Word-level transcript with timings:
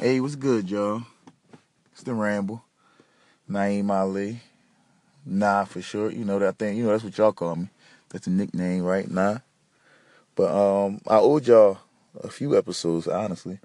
Hey, 0.00 0.20
what's 0.20 0.36
good, 0.36 0.70
y'all? 0.70 1.02
It's 1.90 2.04
the 2.04 2.14
Ramble. 2.14 2.62
Naeem 3.50 3.90
Ali. 3.90 4.38
Nah, 5.26 5.64
for 5.64 5.82
sure. 5.82 6.08
You 6.12 6.24
know 6.24 6.38
that 6.38 6.56
thing. 6.56 6.76
You 6.76 6.84
know 6.84 6.90
that's 6.90 7.02
what 7.02 7.18
y'all 7.18 7.32
call 7.32 7.56
me. 7.56 7.68
That's 8.10 8.28
a 8.28 8.30
nickname, 8.30 8.84
right? 8.84 9.10
Nah. 9.10 9.38
But 10.36 10.54
um, 10.54 11.00
I 11.08 11.16
owed 11.16 11.48
y'all 11.48 11.78
a 12.22 12.28
few 12.28 12.56
episodes, 12.56 13.08
honestly. 13.08 13.58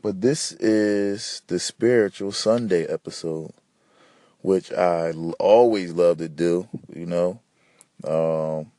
But 0.00 0.20
this 0.20 0.52
is 0.52 1.42
the 1.48 1.58
spiritual 1.58 2.30
Sunday 2.30 2.84
episode, 2.86 3.52
which 4.40 4.72
I 4.72 5.10
always 5.40 5.92
love 5.94 6.18
to 6.18 6.28
do. 6.28 6.68
You 6.94 7.06
know. 7.06 7.40
Um, 8.04 8.70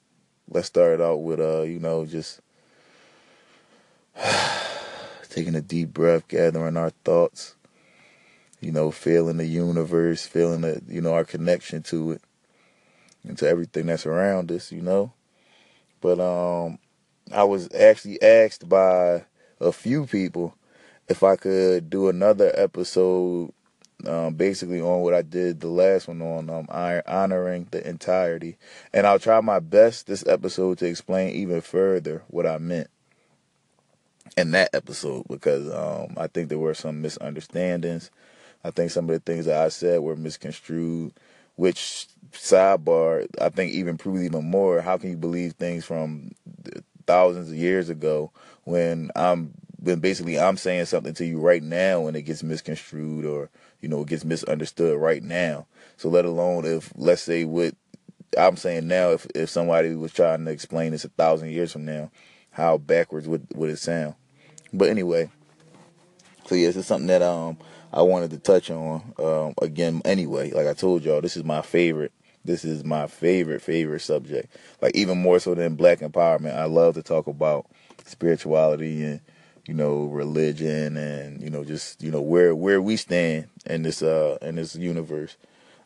let's 0.50 0.68
start 0.68 0.94
it 0.94 1.02
out 1.02 1.18
with 1.18 1.42
uh, 1.42 1.64
you 1.64 1.80
know, 1.80 2.06
just 2.06 2.40
taking 5.34 5.56
a 5.56 5.62
deep 5.62 5.90
breath, 5.94 6.28
gathering 6.28 6.78
our 6.78 6.92
thoughts, 7.04 7.56
you 8.62 8.72
know, 8.72 8.92
feeling 8.92 9.38
the 9.38 9.46
universe, 9.46 10.26
feeling 10.26 10.62
the, 10.62 10.82
you 10.88 11.02
know, 11.02 11.14
our 11.14 11.26
connection 11.26 11.82
to 11.84 12.12
it 12.12 12.22
and 13.24 13.38
to 13.40 13.48
everything 13.48 13.88
that's 13.88 14.06
around 14.06 14.52
us, 14.52 14.72
you 14.72 14.82
know. 14.82 15.12
But 16.02 16.20
um 16.20 16.78
I 17.32 17.44
was 17.46 17.74
actually 17.74 18.22
asked 18.22 18.70
by 18.70 19.26
a 19.60 19.72
few 19.72 20.06
people 20.06 20.56
if 21.08 21.24
I 21.24 21.36
could 21.36 21.90
do 21.90 22.10
another 22.10 22.52
episode 22.56 23.54
um, 24.06 24.34
basically 24.34 24.82
on 24.82 25.00
what 25.00 25.14
I 25.14 25.22
did 25.22 25.62
the 25.62 25.70
last 25.70 26.10
one 26.10 26.22
on 26.22 26.50
um, 26.50 26.68
honoring 27.08 27.68
the 27.72 27.88
entirety. 27.88 28.58
And 28.94 29.08
I'll 29.08 29.20
try 29.20 29.40
my 29.40 29.60
best 29.60 30.08
this 30.08 30.28
episode 30.28 30.78
to 30.80 30.86
explain 30.86 31.34
even 31.34 31.62
further 31.62 32.24
what 32.28 32.46
I 32.46 32.58
meant 32.58 32.90
in 34.38 34.52
that 34.52 34.70
episode 34.74 35.26
because 35.30 35.70
um, 35.74 36.16
I 36.18 36.28
think 36.28 36.50
there 36.50 36.60
were 36.60 36.74
some 36.74 37.02
misunderstandings. 37.02 38.12
I 38.64 38.72
think 38.72 38.92
some 38.92 39.10
of 39.10 39.14
the 39.14 39.20
things 39.20 39.46
that 39.46 39.62
I 39.64 39.70
said 39.70 40.02
were 40.02 40.16
misconstrued, 40.16 41.14
which 41.56 42.08
sidebar, 42.32 43.28
I 43.42 43.50
think 43.50 43.74
even 43.74 43.98
proves 43.98 44.24
even 44.24 44.50
more. 44.50 44.82
How 44.82 44.98
can 44.98 45.10
you 45.12 45.18
believe 45.18 45.54
things 45.54 45.86
from 45.86 46.32
thousands 47.06 47.50
of 47.50 47.56
years 47.56 47.90
ago 47.90 48.32
when 48.64 49.12
I'm 49.16 49.54
when 49.80 50.00
basically 50.00 50.40
I'm 50.40 50.56
saying 50.56 50.86
something 50.86 51.14
to 51.16 51.26
you 51.26 51.40
right 51.40 51.62
now 51.62 52.08
and 52.08 52.16
it 52.16 52.22
gets 52.22 52.42
misconstrued 52.42 53.26
or 53.26 53.50
you 53.82 53.90
know 53.90 54.02
it 54.02 54.08
gets 54.08 54.24
misunderstood 54.24 54.98
right 55.00 55.22
now. 55.22 55.68
So 55.98 56.10
let 56.10 56.26
alone 56.26 56.66
if 56.66 56.92
let's 56.96 57.22
say 57.22 57.44
what 57.44 57.76
I'm 58.38 58.58
saying 58.58 58.88
now, 58.88 59.12
if 59.12 59.28
if 59.36 59.50
somebody 59.50 59.96
was 59.96 60.14
trying 60.14 60.46
to 60.46 60.52
explain 60.52 60.92
this 60.92 61.06
a 61.06 61.10
thousand 61.10 61.52
years 61.52 61.72
from 61.72 61.86
now, 61.86 62.12
how 62.52 62.78
backwards 62.78 63.28
would 63.28 63.48
would 63.56 63.70
it 63.70 63.78
sound? 63.78 64.16
But 64.74 64.90
anyway, 64.90 65.30
so 66.46 66.56
yeah, 66.56 66.68
this 66.68 66.78
is 66.78 66.88
something 66.88 67.08
that 67.08 67.22
um 67.22 67.58
I 67.92 68.02
wanted 68.02 68.32
to 68.32 68.40
touch 68.40 68.72
on 68.72 69.14
um 69.20 69.54
again. 69.62 70.02
Anyway, 70.06 70.52
like 70.52 70.68
I 70.68 70.74
told 70.74 71.04
y'all, 71.04 71.22
this 71.22 71.38
is 71.38 71.44
my 71.44 71.62
favorite. 71.62 72.12
This 72.46 72.66
is 72.66 72.84
my 72.84 73.08
favorite 73.08 73.62
favorite 73.62 74.02
subject. 74.02 74.54
Like 74.82 74.96
even 74.96 75.18
more 75.18 75.40
so 75.40 75.56
than 75.56 75.76
black 75.76 76.00
empowerment, 76.00 76.58
I 76.58 76.66
love 76.66 76.96
to 76.96 77.04
talk 77.04 77.28
about 77.28 77.68
spirituality 78.06 79.04
and 79.04 79.22
you 79.66 79.74
know 79.74 80.06
religion 80.06 80.98
and 80.98 81.42
you 81.42 81.50
know 81.50 81.64
just 81.64 82.02
you 82.04 82.12
know 82.12 82.22
where 82.22 82.54
where 82.54 82.82
we 82.82 82.98
stand 82.98 83.48
in 83.66 83.84
this 83.84 84.02
uh 84.02 84.38
in 84.42 84.56
this 84.56 84.76
universe. 84.76 85.38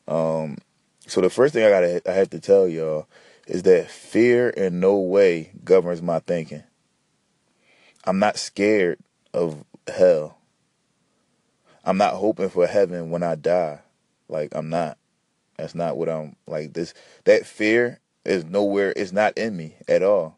Um, 0.08 0.58
so 1.06 1.22
the 1.22 1.30
first 1.30 1.54
thing 1.54 1.66
I 1.66 1.70
gotta 1.70 2.02
I 2.10 2.14
have 2.14 2.30
to 2.32 2.40
tell 2.40 2.68
y'all 2.68 3.08
is 3.46 3.64
that 3.64 3.90
fear 3.90 4.50
in 4.50 4.80
no 4.80 4.98
way 4.98 5.52
governs 5.64 6.02
my 6.02 6.20
thinking. 6.20 6.64
I'm 8.08 8.20
not 8.20 8.38
scared 8.38 9.00
of 9.34 9.66
hell. 9.86 10.38
I'm 11.84 11.98
not 11.98 12.14
hoping 12.14 12.48
for 12.48 12.66
heaven 12.66 13.10
when 13.10 13.22
I 13.22 13.36
die. 13.36 13.82
Like 14.30 14.54
I'm 14.56 14.70
not. 14.70 14.98
That's 15.58 15.76
not 15.76 15.98
what 15.98 16.08
I'm 16.08 16.38
like 16.48 16.74
this 16.74 16.94
that 17.26 17.46
fear 17.46 18.00
is 18.24 18.46
nowhere 18.46 18.94
it's 18.96 19.12
not 19.12 19.38
in 19.38 19.58
me 19.58 19.76
at 19.90 20.04
all. 20.04 20.38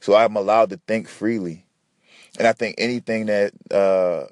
So 0.00 0.14
I'm 0.14 0.34
allowed 0.34 0.70
to 0.70 0.80
think 0.86 1.06
freely. 1.06 1.66
And 2.38 2.48
I 2.48 2.52
think 2.52 2.76
anything 2.78 3.26
that 3.26 3.52
uh 3.70 4.28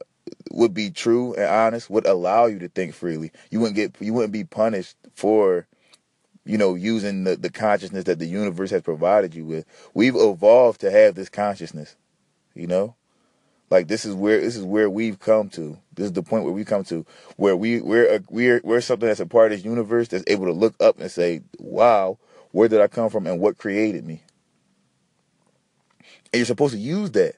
would 0.50 0.72
be 0.72 0.91
true 0.91 1.34
and 1.34 1.44
honest 1.44 1.91
would 1.91 2.06
allow 2.06 2.47
you 2.47 2.59
to 2.61 2.69
think 2.69 2.94
freely. 2.94 3.32
You 3.50 3.61
wouldn't 3.61 3.77
get 3.77 4.00
you 4.00 4.15
wouldn't 4.15 4.32
be 4.32 4.44
punished 4.44 4.97
for 5.15 5.66
you 6.47 6.56
know 6.56 6.75
using 6.75 7.25
the, 7.25 7.37
the 7.37 7.50
consciousness 7.50 8.05
that 8.05 8.19
the 8.19 8.27
universe 8.27 8.71
has 8.71 8.81
provided 8.81 9.34
you 9.34 9.44
with. 9.44 9.66
We've 9.93 10.16
evolved 10.16 10.81
to 10.81 10.91
have 10.91 11.16
this 11.16 11.28
consciousness. 11.28 11.97
You 12.54 12.66
know? 12.66 12.94
Like 13.70 13.88
this 13.88 14.04
is 14.04 14.14
where 14.14 14.38
this 14.38 14.54
is 14.54 14.64
where 14.64 14.90
we've 14.90 15.18
come 15.18 15.48
to. 15.50 15.78
This 15.94 16.04
is 16.04 16.12
the 16.12 16.22
point 16.22 16.44
where 16.44 16.52
we 16.52 16.62
come 16.62 16.84
to 16.84 17.06
where 17.36 17.56
we 17.56 17.80
we're 17.80 18.16
a, 18.16 18.20
we're 18.28 18.60
we're 18.62 18.82
something 18.82 19.08
that's 19.08 19.20
a 19.20 19.24
part 19.26 19.50
of 19.50 19.58
this 19.58 19.64
universe 19.64 20.08
that's 20.08 20.24
able 20.26 20.44
to 20.44 20.52
look 20.52 20.74
up 20.78 21.00
and 21.00 21.10
say, 21.10 21.40
"Wow, 21.58 22.18
where 22.50 22.68
did 22.68 22.82
I 22.82 22.88
come 22.88 23.08
from 23.08 23.26
and 23.26 23.40
what 23.40 23.56
created 23.56 24.04
me?" 24.04 24.22
And 26.32 26.40
you're 26.40 26.44
supposed 26.44 26.74
to 26.74 26.78
use 26.78 27.12
that. 27.12 27.36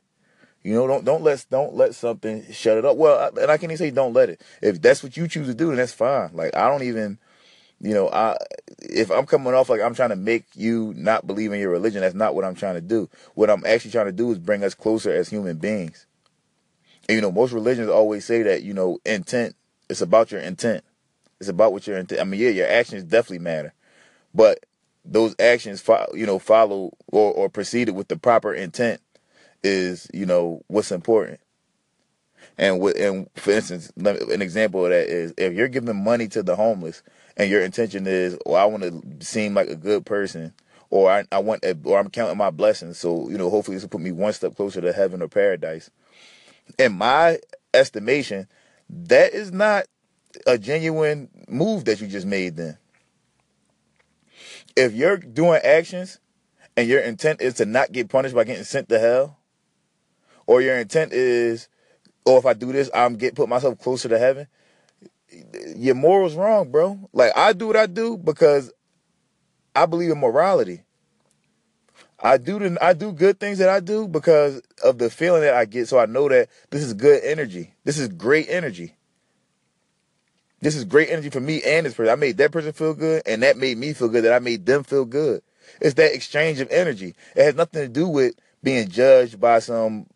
You 0.64 0.75
know, 0.75 0.88
don't 0.88 1.04
don't 1.04 1.22
let 1.22 1.46
don't 1.50 1.76
let 1.76 1.94
something 1.94 2.50
shut 2.50 2.78
it 2.78 2.84
up. 2.84 2.96
Well, 2.96 3.31
and 3.38 3.50
I 3.50 3.56
can't 3.56 3.64
even 3.70 3.76
say 3.76 3.91
don't 3.91 4.14
let 4.14 4.31
it. 4.31 4.42
If 4.60 4.82
that's 4.82 5.04
what 5.04 5.16
you 5.16 5.28
choose 5.28 5.46
to 5.46 5.54
do, 5.54 5.69
then 5.69 5.76
that's 5.76 5.92
fine. 5.92 6.31
Like 6.32 6.56
I 6.56 6.69
don't 6.69 6.82
even, 6.82 7.19
you 7.81 7.95
know, 7.95 8.09
I 8.11 8.37
if 8.81 9.11
I'm 9.11 9.27
coming 9.27 9.55
off 9.55 9.69
like 9.69 9.81
I'm 9.81 9.95
trying 9.95 10.11
to 10.11 10.17
make 10.17 10.45
you 10.55 10.95
not 10.97 11.27
believe 11.27 11.53
in 11.53 11.61
your 11.61 11.71
religion, 11.71 12.01
that's 12.01 12.15
not 12.15 12.35
what 12.35 12.45
I'm 12.45 12.55
trying 12.55 12.75
to 12.75 12.81
do. 12.81 13.09
What 13.35 13.51
I'm 13.51 13.65
actually 13.67 13.91
trying 13.91 14.07
to 14.07 14.12
do 14.12 14.31
is 14.31 14.39
bring 14.39 14.62
us 14.65 14.75
closer 14.75 15.12
as 15.12 15.29
human 15.29 15.59
beings. 15.59 16.07
And, 17.09 17.17
you 17.17 17.23
know, 17.23 17.33
most 17.33 17.53
religions 17.53 17.89
always 17.89 18.25
say 18.25 18.43
that, 18.43 18.62
you 18.62 18.73
know, 18.73 18.99
intent, 19.05 19.57
it's 19.91 20.01
about 20.01 20.33
your 20.33 20.41
intent. 20.41 20.85
It's 21.41 21.49
about 21.49 21.73
what 21.73 21.87
your 21.87 21.99
intent. 21.99 22.21
I 22.21 22.25
mean, 22.25 22.41
yeah, 22.41 22.51
your 22.51 22.69
actions 22.69 23.05
definitely 23.05 23.41
matter. 23.41 23.75
But 24.35 24.65
those 25.05 25.35
actions, 25.39 25.85
you 26.15 26.27
know, 26.27 26.39
follow 26.39 26.93
or, 27.09 27.33
or 27.33 27.49
preceded 27.49 27.95
with 27.95 28.09
the 28.09 28.17
proper 28.17 28.55
intent 28.55 29.01
is, 29.62 30.09
you 30.15 30.25
know, 30.25 30.62
what's 30.69 30.93
important. 30.93 31.41
And 32.56 32.81
with, 32.81 32.99
and 32.99 33.29
for 33.35 33.51
instance, 33.51 33.93
an 33.97 34.41
example 34.41 34.85
of 34.85 34.91
that 34.91 35.09
is 35.09 35.35
if 35.37 35.53
you're 35.53 35.69
giving 35.69 36.03
money 36.03 36.29
to 36.29 36.43
the 36.43 36.56
homeless 36.56 37.03
and 37.37 37.50
your 37.50 37.62
intention 37.62 38.06
is, 38.06 38.39
well, 38.47 38.62
I 38.62 38.67
want 38.67 38.83
to 38.83 39.25
seem 39.27 39.55
like 39.55 39.69
a 39.69 39.77
good 39.77 40.06
person, 40.06 40.53
or 40.91 41.11
I, 41.11 41.25
I 41.33 41.39
want, 41.39 41.65
or 41.84 41.99
I'm 41.99 42.11
counting 42.11 42.39
my 42.39 42.50
blessings, 42.50 42.99
so 42.99 43.28
you 43.28 43.39
know, 43.39 43.50
hopefully 43.50 43.77
this 43.77 43.83
will 43.83 43.91
put 43.91 44.00
me 44.00 44.12
one 44.12 44.33
step 44.33 44.55
closer 44.56 44.81
to 44.81 44.93
heaven 44.93 45.22
or 45.22 45.28
paradise 45.28 45.91
in 46.78 46.93
my 46.97 47.39
estimation, 47.73 48.49
that 48.89 49.33
is 49.33 49.53
not 49.53 49.87
a 50.47 50.59
genuine 50.59 51.28
move 51.49 51.84
that 51.84 52.00
you 52.00 52.06
just 52.06 52.27
made 52.27 52.56
then. 52.56 52.78
If 54.77 54.93
you're 54.93 55.17
doing 55.17 55.61
actions 55.62 56.19
and 56.77 56.89
your 56.89 57.00
intent 57.00 57.41
is 57.41 57.55
to 57.55 57.67
not 57.67 57.93
get 57.93 58.09
punished 58.09 58.34
by 58.34 58.44
getting 58.44 58.65
sent 58.65 58.89
to 58.89 58.99
hell, 58.99 59.39
or 60.47 60.61
your 60.61 60.77
intent 60.77 61.12
is, 61.12 61.69
oh, 62.27 62.37
if 62.37 62.47
I 62.47 62.53
do 62.53 62.73
this, 62.73 62.91
I'm 62.94 63.17
get 63.17 63.34
put 63.34 63.49
myself 63.49 63.78
closer 63.78 64.09
to 64.09 64.19
heaven, 64.19 64.47
your 65.77 65.95
morals 65.95 66.34
wrong, 66.34 66.71
bro. 66.71 67.09
Like 67.12 67.33
I 67.37 67.53
do 67.53 67.67
what 67.67 67.77
I 67.77 67.87
do 67.87 68.17
because 68.17 68.72
I 69.75 69.87
believe 69.87 70.11
in 70.11 70.19
morality. 70.19 70.83
I 72.21 72.39
do 72.39 72.59
the, 72.59 72.78
I 72.81 72.95
do 72.95 73.12
good 73.12 73.39
things 73.39 73.59
that 73.59 73.69
I 73.69 73.81
do 73.81 74.09
because 74.09 74.62
of 74.83 74.99
the 74.99 75.11
feeling 75.11 75.43
that 75.43 75.55
I 75.55 75.65
get. 75.67 75.89
So 75.89 75.99
I 75.99 76.06
know 76.06 76.28
that 76.28 76.49
this 76.71 76.83
is 76.83 76.94
good 76.94 77.23
energy. 77.23 77.75
This 77.84 77.99
is 77.99 78.09
great 78.09 78.47
energy. 78.49 78.94
This 80.61 80.77
is 80.77 80.84
great 80.84 81.11
energy 81.11 81.28
for 81.28 81.41
me 81.41 81.61
and 81.62 81.84
this 81.84 81.93
person. 81.93 82.11
I 82.11 82.17
made 82.17 82.39
that 82.39 82.50
person 82.50 82.73
feel 82.73 82.94
good, 82.94 83.23
and 83.27 83.43
that 83.43 83.59
made 83.59 83.77
me 83.77 83.93
feel 83.93 84.09
good. 84.09 84.25
That 84.25 84.33
I 84.33 84.39
made 84.39 84.65
them 84.65 84.83
feel 84.83 85.05
good. 85.05 85.43
It's 85.81 85.94
that 85.94 86.15
exchange 86.15 86.61
of 86.61 86.71
energy. 86.71 87.15
It 87.37 87.44
has 87.44 87.55
nothing 87.55 87.83
to 87.83 87.89
do 87.89 88.09
with 88.09 88.34
being 88.62 88.89
judged 88.89 89.39
by 89.39 89.59
some 89.59 90.06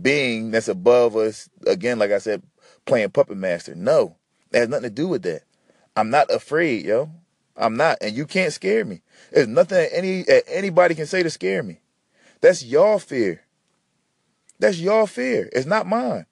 being 0.00 0.50
that's 0.50 0.66
above 0.66 1.16
us. 1.16 1.48
Again, 1.66 2.00
like 2.00 2.10
I 2.10 2.18
said, 2.18 2.42
playing 2.84 3.10
puppet 3.10 3.36
master. 3.36 3.76
No, 3.76 4.16
it 4.52 4.58
has 4.58 4.68
nothing 4.68 4.84
to 4.84 4.90
do 4.90 5.08
with 5.08 5.22
that. 5.22 5.42
I'm 5.96 6.10
not 6.10 6.30
afraid, 6.30 6.84
yo. 6.84 7.10
I'm 7.56 7.76
not, 7.76 7.98
and 8.00 8.16
you 8.16 8.26
can't 8.26 8.52
scare 8.52 8.84
me. 8.84 9.02
There's 9.30 9.48
nothing 9.48 9.78
that 9.78 9.94
any 9.94 10.22
that 10.22 10.44
anybody 10.48 10.94
can 10.94 11.06
say 11.06 11.22
to 11.22 11.30
scare 11.30 11.62
me. 11.62 11.80
That's 12.40 12.64
your 12.64 12.98
fear. 12.98 13.42
That's 14.58 14.78
your 14.78 15.06
fear. 15.06 15.50
It's 15.52 15.66
not 15.66 15.86
mine. 15.86 16.26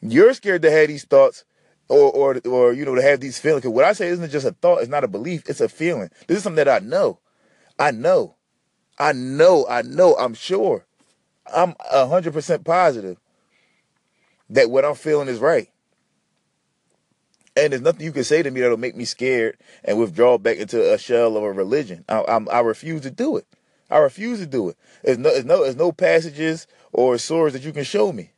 You're 0.00 0.34
scared 0.34 0.62
to 0.62 0.70
have 0.70 0.88
these 0.88 1.04
thoughts 1.04 1.44
or 1.88 2.10
or 2.10 2.40
or 2.46 2.72
you 2.72 2.84
know 2.84 2.94
to 2.94 3.02
have 3.02 3.20
these 3.20 3.38
feelings. 3.38 3.64
Cause 3.64 3.72
what 3.72 3.84
I 3.84 3.92
say 3.92 4.08
isn't 4.08 4.30
just 4.30 4.46
a 4.46 4.52
thought, 4.52 4.78
it's 4.78 4.90
not 4.90 5.04
a 5.04 5.08
belief, 5.08 5.48
it's 5.48 5.60
a 5.60 5.68
feeling. 5.68 6.10
This 6.26 6.38
is 6.38 6.42
something 6.44 6.64
that 6.64 6.68
I 6.68 6.84
know. 6.84 7.18
I 7.78 7.90
know. 7.90 8.36
I 8.98 9.12
know, 9.12 9.66
I 9.68 9.82
know, 9.82 10.14
I'm 10.16 10.34
sure. 10.34 10.84
I'm 11.52 11.74
hundred 11.90 12.32
percent 12.32 12.64
positive 12.64 13.18
that 14.50 14.70
what 14.70 14.84
I'm 14.84 14.94
feeling 14.94 15.28
is 15.28 15.38
right. 15.40 15.71
And 17.56 17.72
there's 17.72 17.82
nothing 17.82 18.04
you 18.06 18.12
can 18.12 18.24
say 18.24 18.42
to 18.42 18.50
me 18.50 18.60
that'll 18.60 18.78
make 18.78 18.96
me 18.96 19.04
scared 19.04 19.58
and 19.84 19.98
withdraw 19.98 20.38
back 20.38 20.56
into 20.56 20.92
a 20.92 20.98
shell 20.98 21.36
of 21.36 21.42
a 21.42 21.52
religion. 21.52 22.04
I, 22.08 22.20
I, 22.20 22.44
I 22.44 22.60
refuse 22.60 23.02
to 23.02 23.10
do 23.10 23.36
it. 23.36 23.46
I 23.90 23.98
refuse 23.98 24.38
to 24.40 24.46
do 24.46 24.70
it. 24.70 24.76
There's 25.04 25.18
no, 25.18 25.30
there's 25.30 25.44
no, 25.44 25.62
there's 25.62 25.76
no 25.76 25.92
passages 25.92 26.66
or 26.92 27.18
swords 27.18 27.52
that 27.52 27.62
you 27.62 27.72
can 27.72 27.84
show 27.84 28.10
me. 28.12 28.30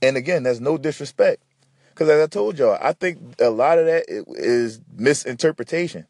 And 0.00 0.16
again, 0.16 0.44
that's 0.44 0.60
no 0.60 0.78
disrespect. 0.78 1.42
Because 1.88 2.08
as 2.08 2.22
I 2.22 2.26
told 2.28 2.58
y'all, 2.58 2.78
I 2.80 2.92
think 2.92 3.18
a 3.40 3.50
lot 3.50 3.78
of 3.78 3.86
that 3.86 4.04
is 4.08 4.80
misinterpretation. 4.96 6.06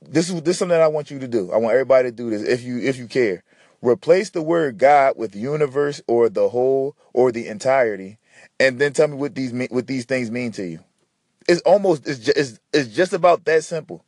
This 0.00 0.30
is 0.30 0.42
this 0.42 0.56
is 0.56 0.58
something 0.58 0.80
I 0.80 0.88
want 0.88 1.10
you 1.10 1.18
to 1.18 1.28
do. 1.28 1.52
I 1.52 1.58
want 1.58 1.74
everybody 1.74 2.08
to 2.08 2.16
do 2.16 2.30
this 2.30 2.42
if 2.42 2.62
you 2.62 2.78
if 2.78 2.96
you 2.96 3.06
care. 3.06 3.44
Replace 3.82 4.30
the 4.30 4.42
word 4.42 4.78
God 4.78 5.14
with 5.16 5.34
universe 5.34 6.00
or 6.06 6.28
the 6.28 6.48
whole 6.48 6.96
or 7.12 7.32
the 7.32 7.48
entirety, 7.48 8.18
and 8.62 8.78
then 8.78 8.92
tell 8.92 9.08
me 9.08 9.16
what 9.16 9.34
these 9.34 9.52
what 9.70 9.86
these 9.86 10.04
things 10.04 10.30
mean 10.30 10.52
to 10.52 10.64
you. 10.64 10.78
It's 11.48 11.60
almost 11.62 12.06
it's 12.06 12.20
just, 12.20 12.38
it's, 12.38 12.60
it's 12.72 12.94
just 12.94 13.12
about 13.12 13.44
that 13.46 13.64
simple. 13.64 14.04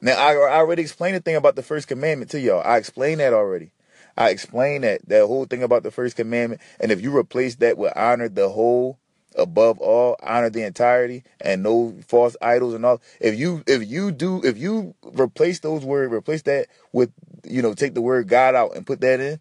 Now 0.00 0.14
I, 0.14 0.32
I 0.32 0.56
already 0.56 0.82
explained 0.82 1.16
the 1.16 1.20
thing 1.20 1.36
about 1.36 1.54
the 1.54 1.62
first 1.62 1.86
commandment 1.86 2.30
to 2.30 2.40
y'all. 2.40 2.62
I 2.64 2.78
explained 2.78 3.20
that 3.20 3.34
already. 3.34 3.72
I 4.16 4.30
explained 4.30 4.84
that 4.84 5.06
that 5.08 5.26
whole 5.26 5.44
thing 5.44 5.62
about 5.62 5.82
the 5.82 5.90
first 5.90 6.16
commandment, 6.16 6.62
and 6.80 6.90
if 6.90 7.02
you 7.02 7.14
replace 7.14 7.56
that 7.56 7.76
with 7.76 7.92
honor 7.94 8.28
the 8.28 8.48
whole 8.48 8.98
above 9.36 9.78
all, 9.78 10.16
honor 10.22 10.48
the 10.48 10.62
entirety, 10.62 11.22
and 11.40 11.62
no 11.62 11.94
false 12.06 12.36
idols 12.40 12.72
and 12.72 12.86
all. 12.86 13.02
If 13.20 13.38
you 13.38 13.62
if 13.66 13.86
you 13.88 14.12
do 14.12 14.42
if 14.44 14.56
you 14.56 14.94
replace 15.12 15.60
those 15.60 15.84
words, 15.84 16.10
replace 16.10 16.42
that 16.42 16.68
with 16.92 17.12
you 17.44 17.60
know 17.60 17.74
take 17.74 17.92
the 17.92 18.00
word 18.00 18.28
God 18.28 18.54
out 18.54 18.74
and 18.74 18.86
put 18.86 19.02
that 19.02 19.20
in, 19.20 19.38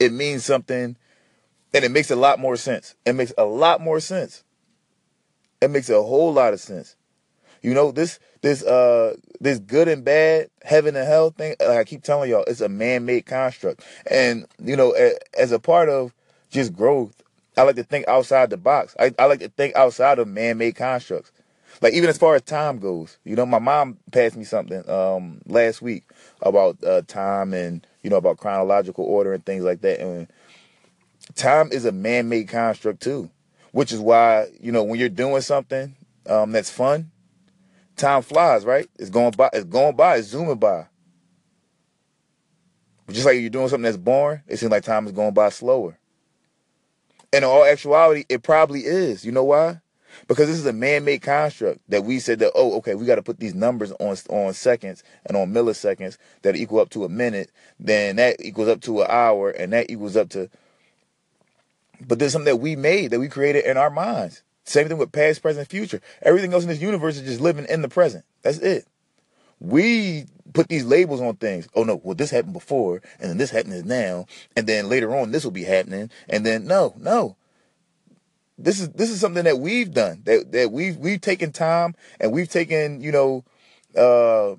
it 0.00 0.12
means 0.12 0.44
something, 0.46 0.96
and 1.76 1.84
it 1.84 1.90
makes 1.90 2.10
a 2.10 2.16
lot 2.16 2.38
more 2.38 2.56
sense. 2.56 2.94
It 3.04 3.14
makes 3.14 3.32
a 3.38 3.44
lot 3.44 3.80
more 3.80 4.00
sense. 4.00 4.42
It 5.60 5.70
makes 5.70 5.88
a 5.88 6.02
whole 6.02 6.32
lot 6.32 6.52
of 6.52 6.60
sense. 6.60 6.96
You 7.62 7.74
know 7.74 7.90
this 7.92 8.18
this 8.42 8.62
uh 8.62 9.16
this 9.40 9.58
good 9.58 9.88
and 9.88 10.04
bad 10.04 10.48
heaven 10.62 10.96
and 10.96 11.06
hell 11.06 11.30
thing. 11.30 11.56
Like 11.60 11.78
I 11.78 11.84
keep 11.84 12.02
telling 12.02 12.30
y'all, 12.30 12.44
it's 12.46 12.60
a 12.60 12.68
man 12.68 13.04
made 13.04 13.26
construct, 13.26 13.82
and 14.10 14.46
you 14.62 14.76
know 14.76 14.94
as 15.36 15.52
a 15.52 15.58
part 15.58 15.88
of 15.88 16.12
just 16.50 16.72
growth 16.74 17.22
I 17.56 17.62
like 17.62 17.76
to 17.76 17.84
think 17.84 18.06
outside 18.06 18.50
the 18.50 18.58
box. 18.58 18.94
I, 19.00 19.14
I 19.18 19.24
like 19.24 19.40
to 19.40 19.48
think 19.48 19.74
outside 19.76 20.18
of 20.18 20.28
man-made 20.28 20.76
constructs. 20.76 21.32
Like 21.80 21.94
even 21.94 22.08
as 22.08 22.18
far 22.18 22.34
as 22.34 22.42
time 22.42 22.78
goes, 22.78 23.18
you 23.24 23.34
know, 23.34 23.46
my 23.46 23.58
mom 23.58 23.98
passed 24.12 24.36
me 24.36 24.44
something 24.44 24.88
um, 24.88 25.40
last 25.46 25.82
week 25.82 26.04
about 26.42 26.82
uh, 26.84 27.02
time 27.06 27.52
and 27.52 27.86
you 28.02 28.08
know 28.08 28.16
about 28.16 28.38
chronological 28.38 29.04
order 29.04 29.32
and 29.32 29.44
things 29.44 29.64
like 29.64 29.82
that. 29.82 30.00
And 30.00 30.26
time 31.36 31.70
is 31.70 31.84
a 31.84 31.92
man-made 31.92 32.48
construct 32.48 33.00
too, 33.00 33.30
which 33.72 33.92
is 33.92 34.00
why 34.00 34.48
you 34.60 34.72
know 34.72 34.82
when 34.82 34.98
you're 34.98 35.08
doing 35.08 35.42
something 35.42 35.94
um, 36.28 36.52
that's 36.52 36.70
fun, 36.70 37.10
time 37.96 38.22
flies. 38.22 38.64
Right? 38.64 38.88
It's 38.98 39.10
going 39.10 39.32
by. 39.32 39.50
It's 39.52 39.64
going 39.64 39.94
by. 39.94 40.16
It's 40.16 40.28
zooming 40.28 40.56
by. 40.56 40.86
Just 43.10 43.24
like 43.26 43.38
you're 43.38 43.50
doing 43.50 43.68
something 43.68 43.84
that's 43.84 43.96
boring, 43.96 44.42
it 44.48 44.56
seems 44.56 44.72
like 44.72 44.82
time 44.82 45.06
is 45.06 45.12
going 45.12 45.32
by 45.32 45.50
slower. 45.50 45.96
And 47.32 47.44
in 47.44 47.50
all 47.50 47.64
actuality, 47.64 48.24
it 48.28 48.42
probably 48.42 48.80
is. 48.80 49.24
You 49.24 49.30
know 49.30 49.44
why? 49.44 49.80
Because 50.26 50.48
this 50.48 50.58
is 50.58 50.66
a 50.66 50.72
man-made 50.72 51.22
construct 51.22 51.80
that 51.88 52.04
we 52.04 52.18
said 52.18 52.38
that 52.38 52.52
oh 52.54 52.76
okay 52.78 52.94
we 52.94 53.04
got 53.04 53.16
to 53.16 53.22
put 53.22 53.38
these 53.38 53.54
numbers 53.54 53.92
on 54.00 54.16
on 54.30 54.54
seconds 54.54 55.04
and 55.26 55.36
on 55.36 55.52
milliseconds 55.52 56.16
that 56.42 56.56
equal 56.56 56.80
up 56.80 56.88
to 56.90 57.04
a 57.04 57.08
minute 57.08 57.50
then 57.78 58.16
that 58.16 58.36
equals 58.40 58.68
up 58.68 58.80
to 58.80 59.02
an 59.02 59.06
hour 59.10 59.50
and 59.50 59.74
that 59.74 59.90
equals 59.90 60.16
up 60.16 60.30
to 60.30 60.48
but 62.06 62.18
there's 62.18 62.32
something 62.32 62.52
that 62.52 62.56
we 62.56 62.76
made 62.76 63.10
that 63.10 63.20
we 63.20 63.28
created 63.28 63.64
in 63.64 63.76
our 63.76 63.90
minds. 63.90 64.42
Same 64.64 64.88
thing 64.88 64.98
with 64.98 65.12
past 65.12 65.42
present 65.42 65.68
future. 65.68 66.00
Everything 66.22 66.52
else 66.52 66.64
in 66.64 66.68
this 66.68 66.80
universe 66.80 67.16
is 67.16 67.22
just 67.22 67.40
living 67.40 67.66
in 67.68 67.82
the 67.82 67.88
present. 67.88 68.24
That's 68.42 68.58
it. 68.58 68.86
We 69.60 70.26
put 70.52 70.68
these 70.68 70.84
labels 70.84 71.20
on 71.20 71.36
things. 71.36 71.68
Oh 71.74 71.84
no, 71.84 72.00
well 72.02 72.14
this 72.14 72.30
happened 72.30 72.52
before, 72.52 73.00
and 73.20 73.30
then 73.30 73.38
this 73.38 73.50
happens 73.50 73.84
now, 73.84 74.26
and 74.56 74.66
then 74.66 74.88
later 74.88 75.14
on 75.14 75.30
this 75.30 75.44
will 75.44 75.52
be 75.52 75.64
happening, 75.64 76.10
and 76.28 76.44
then 76.44 76.66
no, 76.66 76.94
no. 76.98 77.36
This 78.58 78.80
is 78.80 78.88
this 78.90 79.10
is 79.10 79.20
something 79.20 79.44
that 79.44 79.58
we've 79.58 79.92
done 79.92 80.22
that 80.24 80.50
that 80.52 80.72
we've 80.72 80.96
we've 80.96 81.20
taken 81.20 81.52
time 81.52 81.94
and 82.18 82.32
we've 82.32 82.48
taken 82.48 83.02
you 83.02 83.12
know 83.12 83.44
uh 83.94 84.56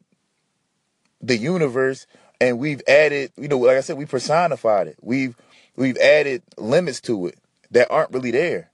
the 1.20 1.36
universe 1.36 2.06
and 2.40 2.60
we've 2.60 2.82
added 2.88 3.32
you 3.38 3.48
know 3.48 3.58
like 3.58 3.78
I 3.78 3.82
said 3.82 3.98
we 3.98 4.06
personified 4.06 4.88
it. 4.88 4.98
We've 5.02 5.36
we've 5.78 5.98
added 5.98 6.44
limits 6.58 7.00
to 7.00 7.28
it 7.28 7.40
that 7.72 7.90
aren't 7.90 8.12
really 8.12 8.32
there 8.32 8.72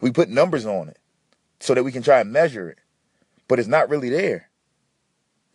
we 0.00 0.10
put 0.12 0.28
numbers 0.28 0.64
on 0.64 0.88
it 0.88 0.98
so 1.58 1.74
that 1.74 1.82
we 1.82 1.90
can 1.90 2.02
try 2.02 2.20
and 2.20 2.32
measure 2.32 2.68
it 2.68 2.78
but 3.48 3.58
it's 3.58 3.68
not 3.68 3.88
really 3.88 4.10
there 4.10 4.48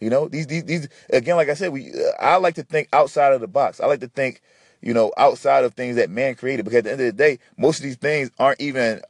you 0.01 0.09
know, 0.09 0.27
these 0.27 0.47
these 0.47 0.63
these 0.65 0.89
again, 1.11 1.35
like 1.37 1.47
I 1.47 1.53
said, 1.53 1.71
we 1.71 1.93
uh, 1.93 2.11
I 2.19 2.37
like 2.37 2.55
to 2.55 2.63
think 2.63 2.89
outside 2.91 3.33
of 3.33 3.39
the 3.39 3.47
box. 3.47 3.79
I 3.79 3.85
like 3.85 3.99
to 3.99 4.07
think, 4.07 4.41
you 4.81 4.95
know, 4.95 5.13
outside 5.15 5.63
of 5.63 5.75
things 5.75 5.95
that 5.95 6.09
man 6.09 6.33
created. 6.33 6.65
Because 6.65 6.79
at 6.79 6.83
the 6.85 6.91
end 6.93 7.01
of 7.01 7.05
the 7.05 7.13
day, 7.13 7.37
most 7.55 7.77
of 7.77 7.83
these 7.83 7.97
things 7.97 8.31
aren't 8.39 8.59
even 8.59 9.01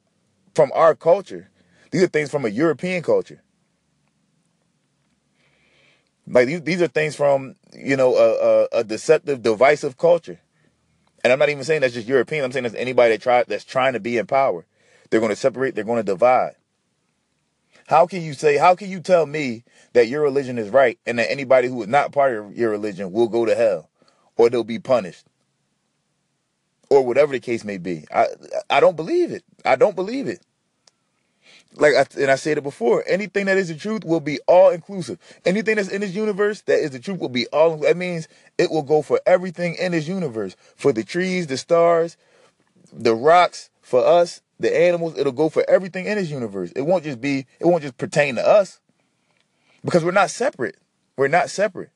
from 0.53 0.69
our 0.75 0.94
culture. 0.94 1.50
These 1.91 2.03
are 2.03 2.07
things 2.07 2.29
from 2.29 2.45
a 2.45 2.50
European 2.50 3.03
culture. 3.03 3.41
Like 6.27 6.47
these, 6.47 6.62
these 6.62 6.81
are 6.81 6.88
things 6.88 7.15
from 7.15 7.56
you 7.74 7.95
know 7.95 8.17
a, 8.17 8.31
a, 8.33 8.79
a 8.79 8.83
deceptive, 8.83 9.41
divisive 9.41 9.97
culture. 9.97 10.41
And 11.23 11.33
I'm 11.33 11.39
not 11.39 11.50
even 11.50 11.63
saying 11.63 11.81
that's 11.81 11.94
just 11.94 12.07
European. 12.07 12.44
I'm 12.44 12.51
saying 12.51 12.63
that's 12.63 12.75
anybody 12.75 13.13
that 13.15 13.21
try 13.21 13.44
that's 13.44 13.65
trying 13.65 13.94
to 13.94 14.00
be 14.00 14.18
in 14.18 14.27
power. 14.27 14.65
They're 15.09 15.19
going 15.19 15.31
to 15.31 15.35
separate. 15.35 15.75
They're 15.75 15.83
going 15.83 16.00
to 16.00 16.03
divide. 16.03 16.56
How 17.88 18.07
can 18.07 18.21
you 18.21 18.33
say, 18.33 18.57
how 18.57 18.75
can 18.75 18.89
you 18.89 19.01
tell 19.01 19.25
me 19.25 19.63
that 19.94 20.07
your 20.07 20.21
religion 20.21 20.57
is 20.57 20.69
right 20.69 20.97
and 21.06 21.19
that 21.19 21.29
anybody 21.31 21.68
who 21.68 21.81
is 21.81 21.89
not 21.89 22.13
part 22.13 22.38
of 22.38 22.57
your 22.57 22.71
religion 22.71 23.12
will 23.12 23.27
go 23.27 23.45
to 23.45 23.56
hell 23.56 23.89
or 24.38 24.50
they'll 24.50 24.63
be 24.63 24.79
punished? 24.79 25.25
Or 26.89 27.06
whatever 27.06 27.33
the 27.33 27.39
case 27.39 27.63
may 27.63 27.77
be. 27.77 28.06
I 28.13 28.27
I 28.69 28.79
don't 28.79 28.95
believe 28.95 29.31
it. 29.31 29.44
I 29.65 29.75
don't 29.75 29.95
believe 29.95 30.27
it. 30.27 30.41
Like 31.75 31.94
I, 31.95 32.06
and 32.21 32.29
I 32.29 32.35
said 32.35 32.57
it 32.57 32.63
before, 32.63 33.03
anything 33.07 33.45
that 33.45 33.57
is 33.57 33.69
the 33.69 33.75
truth 33.75 34.03
will 34.03 34.19
be 34.19 34.39
all 34.45 34.71
inclusive. 34.71 35.18
Anything 35.45 35.77
that's 35.77 35.88
in 35.88 36.01
this 36.01 36.13
universe 36.13 36.62
that 36.63 36.79
is 36.79 36.91
the 36.91 37.00
truth 37.00 37.19
will 37.19 37.29
be 37.29 37.47
all. 37.47 37.77
That 37.77 37.95
means 37.95 38.27
it 38.57 38.71
will 38.71 38.81
go 38.81 39.01
for 39.01 39.21
everything 39.25 39.75
in 39.75 39.94
this 39.94 40.07
universe, 40.07 40.56
for 40.75 40.91
the 40.91 41.03
trees, 41.03 41.47
the 41.47 41.57
stars, 41.57 42.18
the 42.91 43.15
rocks, 43.15 43.69
for 43.81 44.06
us, 44.06 44.41
the 44.59 44.77
animals, 44.77 45.18
it'll 45.18 45.31
go 45.31 45.50
for 45.50 45.65
everything 45.69 46.06
in 46.06 46.18
this 46.18 46.29
universe. 46.29 46.71
It 46.75 46.83
won't 46.83 47.03
just 47.03 47.19
be, 47.19 47.45
it 47.59 47.65
won't 47.65 47.83
just 47.83 47.97
pertain 47.97 48.35
to 48.35 48.47
us. 48.47 48.79
Because 49.83 50.06
we're 50.06 50.12
not 50.12 50.29
separate. 50.29 50.77
We're 51.17 51.27
not 51.27 51.50
separate. 51.50 51.89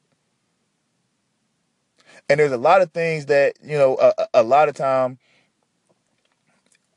And 2.27 2.39
there's 2.39 2.51
a 2.51 2.57
lot 2.57 2.81
of 2.81 2.91
things 2.91 3.27
that, 3.27 3.53
you 3.63 3.77
know, 3.77 3.97
a, 3.97 4.27
a 4.33 4.43
lot 4.43 4.67
of 4.67 4.75
time, 4.75 5.19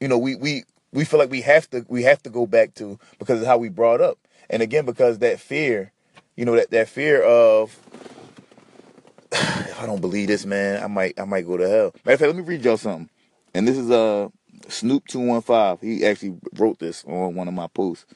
you 0.00 0.08
know, 0.08 0.16
we, 0.16 0.34
we, 0.36 0.64
we 0.98 1.04
feel 1.04 1.20
like 1.20 1.30
we 1.30 1.42
have 1.42 1.70
to, 1.70 1.86
we 1.88 2.02
have 2.02 2.20
to 2.24 2.30
go 2.30 2.44
back 2.44 2.74
to 2.74 2.98
because 3.20 3.40
of 3.40 3.46
how 3.46 3.56
we 3.56 3.68
brought 3.68 4.00
up. 4.00 4.18
And 4.50 4.62
again, 4.62 4.84
because 4.84 5.20
that 5.20 5.38
fear, 5.38 5.92
you 6.36 6.44
know, 6.44 6.56
that, 6.56 6.72
that 6.72 6.88
fear 6.88 7.22
of, 7.22 7.78
if 9.32 9.80
I 9.80 9.86
don't 9.86 10.00
believe 10.00 10.26
this, 10.26 10.44
man, 10.44 10.82
I 10.82 10.88
might, 10.88 11.20
I 11.20 11.24
might 11.24 11.46
go 11.46 11.56
to 11.56 11.68
hell. 11.68 11.92
Matter 12.04 12.14
of 12.14 12.20
fact, 12.20 12.22
let 12.22 12.36
me 12.36 12.42
read 12.42 12.64
y'all 12.64 12.76
something. 12.76 13.08
And 13.54 13.68
this 13.68 13.78
is, 13.78 13.92
uh, 13.92 14.28
Snoop 14.68 15.06
two 15.06 15.20
one 15.20 15.40
five. 15.40 15.80
He 15.80 16.04
actually 16.04 16.36
wrote 16.54 16.80
this 16.80 17.04
on 17.04 17.36
one 17.36 17.46
of 17.48 17.54
my 17.54 17.68
posts. 17.68 18.06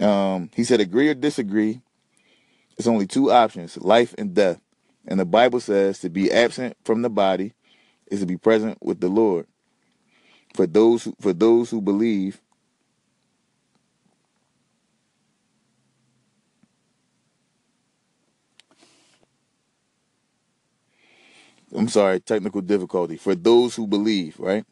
Um, 0.00 0.50
he 0.54 0.64
said, 0.64 0.80
"Agree 0.80 1.08
or 1.08 1.14
disagree. 1.14 1.80
It's 2.78 2.86
only 2.86 3.06
two 3.06 3.32
options: 3.32 3.76
life 3.78 4.14
and 4.16 4.32
death. 4.34 4.60
And 5.06 5.20
the 5.20 5.24
Bible 5.24 5.60
says 5.60 5.98
to 5.98 6.08
be 6.08 6.32
absent 6.32 6.76
from 6.84 7.02
the 7.02 7.10
body 7.10 7.52
is 8.06 8.20
to 8.20 8.26
be 8.26 8.36
present 8.36 8.78
with 8.80 9.00
the 9.00 9.08
Lord. 9.08 9.46
For 10.54 10.66
those 10.66 11.08
for 11.20 11.32
those 11.32 11.70
who 11.70 11.82
believe." 11.82 12.40
I'm 21.74 21.88
sorry, 21.88 22.20
technical 22.20 22.60
difficulty. 22.60 23.16
For 23.16 23.34
those 23.34 23.74
who 23.74 23.86
believe, 23.86 24.38
right? 24.38 24.64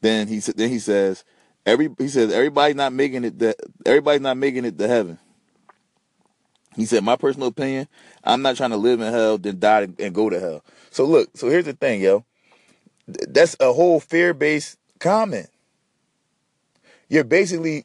Then 0.00 0.28
he 0.28 0.38
then 0.38 0.70
he 0.70 0.78
says 0.78 1.24
every 1.64 1.90
he 1.98 2.08
says 2.08 2.32
everybody's 2.32 2.76
not 2.76 2.92
making 2.92 3.24
it 3.24 3.38
that 3.40 3.56
everybody's 3.84 4.20
not 4.20 4.36
making 4.36 4.64
it 4.64 4.78
to 4.78 4.88
heaven. 4.88 5.18
He 6.76 6.84
said, 6.84 7.02
my 7.02 7.16
personal 7.16 7.48
opinion, 7.48 7.88
I'm 8.22 8.42
not 8.42 8.56
trying 8.56 8.70
to 8.70 8.76
live 8.76 9.00
in 9.00 9.12
hell, 9.12 9.38
then 9.38 9.58
die 9.58 9.88
and 9.98 10.14
go 10.14 10.28
to 10.28 10.38
hell. 10.38 10.64
So 10.90 11.06
look, 11.06 11.30
so 11.34 11.48
here's 11.48 11.64
the 11.64 11.72
thing, 11.72 12.02
yo. 12.02 12.24
That's 13.06 13.56
a 13.60 13.72
whole 13.72 13.98
fear-based 14.00 14.76
comment. 14.98 15.48
You're 17.08 17.24
basically 17.24 17.84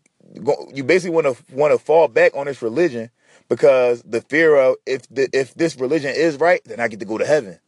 you 0.73 0.83
basically 0.83 1.13
want 1.15 1.35
to 1.35 1.55
want 1.55 1.73
to 1.73 1.83
fall 1.83 2.07
back 2.07 2.35
on 2.35 2.45
this 2.45 2.61
religion 2.61 3.09
because 3.49 4.01
the 4.03 4.21
fear 4.21 4.55
of 4.55 4.77
if 4.85 5.07
the, 5.09 5.29
if 5.33 5.53
this 5.55 5.77
religion 5.77 6.13
is 6.15 6.37
right, 6.37 6.61
then 6.65 6.79
I 6.79 6.87
get 6.87 6.99
to 6.99 7.05
go 7.05 7.17
to 7.17 7.25
heaven. 7.25 7.59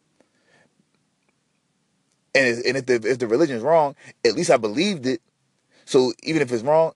And, 2.36 2.58
and 2.66 2.78
if 2.78 2.86
the 2.86 2.96
if 3.04 3.20
the 3.20 3.28
religion 3.28 3.58
is 3.58 3.64
wrong, 3.64 3.96
at 4.26 4.34
least 4.34 4.50
I 4.50 4.58
believed 4.58 5.06
it. 5.06 5.22
So 5.86 6.14
even 6.24 6.42
if 6.42 6.52
it's 6.52 6.64
wrong, 6.64 6.94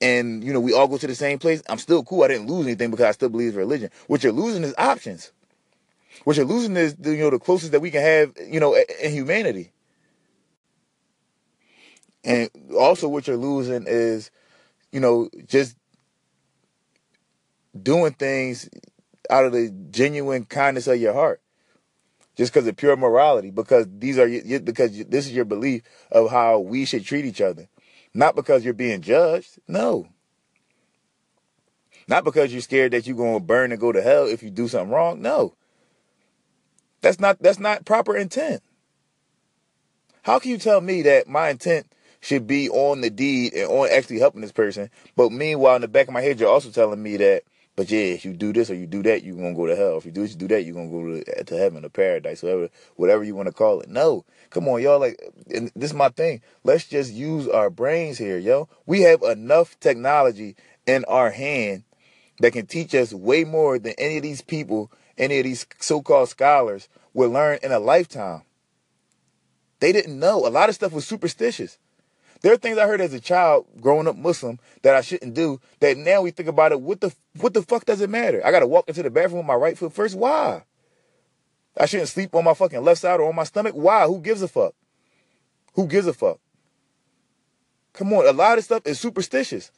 and 0.00 0.44
you 0.44 0.52
know 0.52 0.60
we 0.60 0.72
all 0.72 0.88
go 0.88 0.96
to 0.96 1.06
the 1.06 1.14
same 1.14 1.38
place, 1.38 1.62
I'm 1.68 1.78
still 1.78 2.02
cool. 2.04 2.22
I 2.22 2.28
didn't 2.28 2.46
lose 2.46 2.66
anything 2.66 2.90
because 2.90 3.06
I 3.06 3.10
still 3.10 3.28
believe 3.28 3.52
in 3.52 3.58
religion. 3.58 3.90
What 4.06 4.22
you're 4.22 4.32
losing 4.32 4.62
is 4.62 4.74
options. 4.78 5.32
What 6.22 6.36
you're 6.36 6.46
losing 6.46 6.76
is 6.76 6.96
you 7.02 7.16
know 7.16 7.30
the 7.30 7.38
closest 7.38 7.72
that 7.72 7.80
we 7.80 7.90
can 7.90 8.00
have 8.00 8.32
you 8.48 8.60
know 8.60 8.74
in 9.02 9.10
humanity. 9.10 9.72
And 12.24 12.50
also 12.76 13.08
what 13.08 13.26
you're 13.26 13.36
losing 13.36 13.84
is, 13.86 14.30
you 14.92 15.00
know, 15.00 15.28
just 15.46 15.76
doing 17.80 18.12
things 18.12 18.68
out 19.30 19.44
of 19.44 19.52
the 19.52 19.70
genuine 19.90 20.44
kindness 20.44 20.86
of 20.86 21.00
your 21.00 21.12
heart. 21.12 21.40
Just 22.36 22.52
because 22.52 22.66
of 22.66 22.76
pure 22.76 22.96
morality, 22.96 23.52
because 23.52 23.86
these 23.88 24.18
are 24.18 24.28
because 24.58 25.04
this 25.04 25.26
is 25.26 25.32
your 25.32 25.44
belief 25.44 25.82
of 26.10 26.32
how 26.32 26.58
we 26.58 26.84
should 26.84 27.04
treat 27.04 27.24
each 27.24 27.40
other, 27.40 27.68
not 28.12 28.34
because 28.34 28.64
you're 28.64 28.74
being 28.74 29.02
judged. 29.02 29.60
No, 29.68 30.08
not 32.08 32.24
because 32.24 32.52
you're 32.52 32.60
scared 32.60 32.92
that 32.92 33.06
you're 33.06 33.16
going 33.16 33.38
to 33.38 33.44
burn 33.44 33.72
and 33.72 33.80
go 33.80 33.92
to 33.92 34.02
hell 34.02 34.26
if 34.26 34.42
you 34.42 34.50
do 34.50 34.68
something 34.68 34.90
wrong. 34.90 35.22
No. 35.22 35.54
That's 37.00 37.20
not 37.20 37.38
that's 37.40 37.58
not 37.58 37.84
proper 37.84 38.16
intent. 38.16 38.62
How 40.22 40.38
can 40.38 40.50
you 40.50 40.58
tell 40.58 40.80
me 40.80 41.02
that 41.02 41.28
my 41.28 41.50
intent 41.50 41.86
should 42.24 42.46
be 42.46 42.68
on 42.70 43.02
the 43.02 43.10
deed 43.10 43.52
and 43.52 43.70
on 43.70 43.88
actually 43.92 44.18
helping 44.18 44.40
this 44.40 44.52
person, 44.52 44.90
but 45.14 45.30
meanwhile 45.30 45.76
in 45.76 45.82
the 45.82 45.88
back 45.88 46.08
of 46.08 46.14
my 46.14 46.22
head 46.22 46.40
you're 46.40 46.50
also 46.50 46.70
telling 46.70 47.02
me 47.02 47.16
that 47.18 47.44
but 47.76 47.90
yeah, 47.90 48.04
if 48.04 48.24
you 48.24 48.32
do 48.32 48.52
this 48.52 48.70
or 48.70 48.74
you 48.74 48.86
do 48.86 49.02
that, 49.02 49.24
you're 49.24 49.34
gonna 49.34 49.54
go 49.54 49.66
to 49.66 49.74
hell. 49.74 49.98
If 49.98 50.06
you 50.06 50.12
do 50.12 50.22
this, 50.22 50.32
you 50.32 50.36
do 50.36 50.48
that, 50.48 50.62
you're 50.62 50.74
gonna 50.74 50.90
go 50.90 51.20
to, 51.20 51.58
heaven 51.58 51.84
or 51.84 51.88
paradise, 51.88 52.42
whatever 52.42 52.68
whatever 52.94 53.24
you 53.24 53.34
want 53.34 53.48
to 53.48 53.52
call 53.52 53.80
it. 53.80 53.88
No. 53.88 54.24
Come 54.50 54.68
on, 54.68 54.80
y'all. 54.80 55.00
Like 55.00 55.20
this 55.46 55.90
is 55.90 55.94
my 55.94 56.10
thing. 56.10 56.40
Let's 56.62 56.86
just 56.86 57.12
use 57.12 57.48
our 57.48 57.70
brains 57.70 58.18
here, 58.18 58.38
yo. 58.38 58.68
We 58.86 59.00
have 59.02 59.22
enough 59.22 59.78
technology 59.80 60.54
in 60.86 61.04
our 61.06 61.30
hand 61.30 61.82
that 62.38 62.52
can 62.52 62.66
teach 62.66 62.94
us 62.94 63.12
way 63.12 63.42
more 63.42 63.78
than 63.78 63.94
any 63.98 64.18
of 64.18 64.22
these 64.22 64.42
people, 64.42 64.92
any 65.18 65.38
of 65.38 65.44
these 65.44 65.66
so-called 65.80 66.28
scholars 66.28 66.88
will 67.12 67.30
learn 67.30 67.58
in 67.62 67.72
a 67.72 67.80
lifetime. 67.80 68.42
They 69.80 69.90
didn't 69.90 70.18
know. 70.18 70.46
A 70.46 70.48
lot 70.48 70.68
of 70.68 70.74
stuff 70.76 70.92
was 70.92 71.06
superstitious. 71.06 71.78
There 72.44 72.52
are 72.52 72.58
things 72.58 72.76
I 72.76 72.86
heard 72.86 73.00
as 73.00 73.14
a 73.14 73.20
child 73.20 73.64
growing 73.80 74.06
up 74.06 74.16
Muslim 74.16 74.58
that 74.82 74.94
I 74.94 75.00
shouldn't 75.00 75.32
do. 75.32 75.62
That 75.80 75.96
now 75.96 76.20
we 76.20 76.30
think 76.30 76.46
about 76.46 76.72
it. 76.72 76.80
What 76.82 77.00
the 77.00 77.10
what 77.40 77.54
the 77.54 77.62
fuck 77.62 77.86
does 77.86 78.02
it 78.02 78.10
matter? 78.10 78.42
I 78.44 78.50
gotta 78.50 78.66
walk 78.66 78.86
into 78.86 79.02
the 79.02 79.08
bathroom 79.08 79.38
with 79.38 79.46
my 79.46 79.54
right 79.54 79.78
foot 79.78 79.94
first. 79.94 80.14
Why? 80.14 80.62
I 81.74 81.86
shouldn't 81.86 82.10
sleep 82.10 82.34
on 82.34 82.44
my 82.44 82.52
fucking 82.52 82.84
left 82.84 83.00
side 83.00 83.18
or 83.18 83.30
on 83.30 83.34
my 83.34 83.44
stomach. 83.44 83.74
Why? 83.74 84.04
Who 84.04 84.20
gives 84.20 84.42
a 84.42 84.48
fuck? 84.48 84.74
Who 85.72 85.86
gives 85.86 86.06
a 86.06 86.12
fuck? 86.12 86.38
Come 87.94 88.12
on, 88.12 88.26
a 88.26 88.32
lot 88.34 88.58
of 88.58 88.64
stuff 88.64 88.86
is 88.86 89.00
superstitious. 89.00 89.70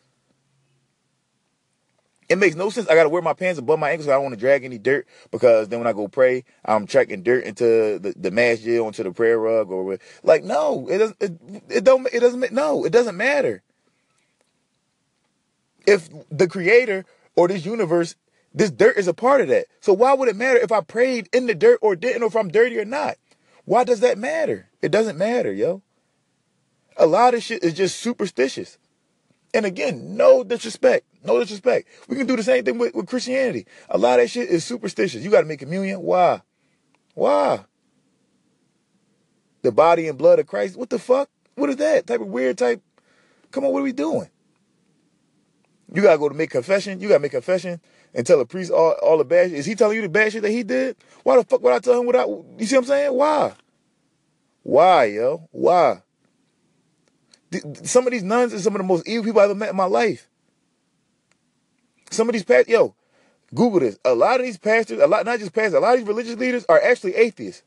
It 2.29 2.39
makes 2.39 2.57
no 2.57 2.71
sense. 2.71 2.89
I 2.89 2.95
gotta 2.95 3.09
wear 3.09 3.23
my 3.23 3.35
pants 3.35 3.59
above 3.59 3.79
my 3.79 3.91
ankles. 3.91 4.09
I 4.09 4.13
don't 4.13 4.25
want 4.25 4.35
to 4.35 4.41
drag 4.41 4.65
any 4.65 4.79
dirt 4.79 5.07
because 5.31 5.69
then 5.69 5.79
when 5.79 5.87
I 5.87 5.93
go 5.93 6.09
pray, 6.09 6.45
I'm 6.65 6.87
tracking 6.87 7.23
dirt 7.23 7.45
into 7.45 7.99
the, 8.01 8.15
the 8.17 8.31
masjid 8.31 8.81
onto 8.81 9.05
the 9.05 9.13
prayer 9.13 9.39
rug 9.39 9.71
or 9.71 9.99
like 10.25 10.43
no, 10.43 10.89
it 10.89 10.99
doesn't. 10.99 11.17
It, 11.21 11.63
it 11.69 11.85
don't. 11.85 12.07
It 12.13 12.21
doesn't. 12.21 12.53
No, 12.53 12.85
it 12.85 12.93
doesn't 12.93 13.17
matter. 13.17 13.63
If 15.87 16.09
the 16.31 16.49
creator 16.49 17.05
or 17.37 17.47
this 17.47 17.65
universe, 17.65 18.17
this 18.53 18.73
dirt 18.73 18.97
is 18.97 19.07
a 19.07 19.15
part 19.15 19.41
of 19.41 19.49
that. 19.49 19.67
So 19.81 19.93
why 19.93 20.13
would 20.15 20.29
it 20.29 20.37
matter 20.37 20.59
if 20.59 20.73
I 20.73 20.81
prayed 20.81 21.29
in 21.33 21.47
the 21.47 21.55
dirt 21.55 21.79
or 21.81 21.95
didn't, 21.95 22.25
or 22.25 22.27
if 22.27 22.37
I'm 22.37 22.49
dirty 22.49 22.77
or 22.79 22.85
not? 22.85 23.17
Why 23.67 23.85
does 23.85 24.01
that 24.01 24.19
matter? 24.19 24.69
It 24.83 24.91
doesn't 24.91 25.19
matter, 25.19 25.53
yo. 25.53 25.83
A 26.97 27.07
lot 27.07 27.35
of 27.35 27.43
shit 27.43 27.63
is 27.63 27.75
just 27.75 28.01
superstitious. 28.01 28.79
And 29.55 29.67
again, 29.67 30.17
no 30.17 30.45
disrespect. 30.45 31.07
No 31.27 31.41
disrespect. 31.41 31.89
We 32.09 32.17
can 32.17 32.27
do 32.27 32.37
the 32.37 32.43
same 32.43 32.65
thing 32.65 32.79
with, 32.79 32.95
with 32.95 33.07
Christianity. 33.07 33.67
A 33.91 33.99
lot 33.99 34.19
of 34.19 34.25
that 34.25 34.29
shit 34.29 34.49
is 34.49 34.65
superstitious. 34.65 35.25
You 35.25 35.31
got 35.31 35.41
to 35.41 35.47
make 35.47 35.59
communion. 35.59 36.01
Why? 36.01 36.43
Why? 37.15 37.65
The 39.63 39.73
body 39.73 40.07
and 40.07 40.17
blood 40.17 40.39
of 40.39 40.47
Christ. 40.47 40.77
What 40.77 40.91
the 40.91 40.99
fuck? 40.99 41.29
What 41.57 41.71
is 41.71 41.77
that? 41.77 42.07
Type 42.07 42.21
of 42.21 42.29
weird 42.29 42.59
type. 42.59 42.83
Come 43.51 43.65
on, 43.65 43.73
what 43.73 43.81
are 43.81 43.85
we 43.85 43.93
doing? 43.93 44.29
You 45.93 46.03
gotta 46.03 46.19
go 46.19 46.29
to 46.29 46.35
make 46.35 46.51
confession. 46.51 47.01
You 47.01 47.09
gotta 47.09 47.21
make 47.21 47.33
confession 47.33 47.81
and 48.15 48.27
tell 48.27 48.39
the 48.39 48.47
priest 48.47 48.71
all, 48.71 48.93
all 49.03 49.19
the 49.19 49.25
bad 49.25 49.51
shit. 49.51 49.59
Is 49.59 49.67
he 49.67 49.75
telling 49.75 49.97
you 49.97 50.03
the 50.03 50.09
bad 50.09 50.33
shit 50.33 50.43
that 50.43 50.51
he 50.51 50.63
did? 50.63 50.97
Why 51.23 51.37
the 51.37 51.45
fuck 51.45 51.63
would 51.63 51.73
I 51.73 51.79
tell 51.79 52.01
him 52.01 52.07
without 52.07 52.29
you 52.59 52.67
see 52.67 52.77
what 52.77 52.83
I'm 52.83 52.87
saying? 52.87 53.13
Why? 53.15 53.55
Why, 54.63 55.05
yo? 55.05 55.49
Why? 55.53 56.03
Some 57.85 58.07
of 58.07 58.13
these 58.13 58.25
nuns 58.25 58.53
are 58.53 58.59
some 58.59 58.75
of 58.75 58.79
the 58.79 58.85
most 58.85 59.07
evil 59.09 59.25
people 59.25 59.41
I've 59.41 59.51
ever 59.51 59.59
met 59.59 59.71
in 59.71 59.77
my 59.77 59.85
life. 59.85 60.29
Some 62.17 62.29
of 62.29 62.33
these 62.33 62.45
pastors, 62.45 62.69
yo, 62.69 62.95
Google 63.55 63.81
this. 63.81 63.99
A 64.05 64.15
lot 64.15 64.41
of 64.41 64.47
these 64.47 64.59
pastors, 64.59 65.01
a 65.01 65.07
lot, 65.07 65.27
not 65.27 65.39
just 65.39 65.53
pastors, 65.53 65.75
a 65.75 65.81
lot 65.81 65.95
of 65.95 66.01
these 66.01 66.09
religious 66.09 66.37
leaders 66.37 66.65
are 66.69 66.81
actually 66.83 67.15
atheists. 67.15 67.63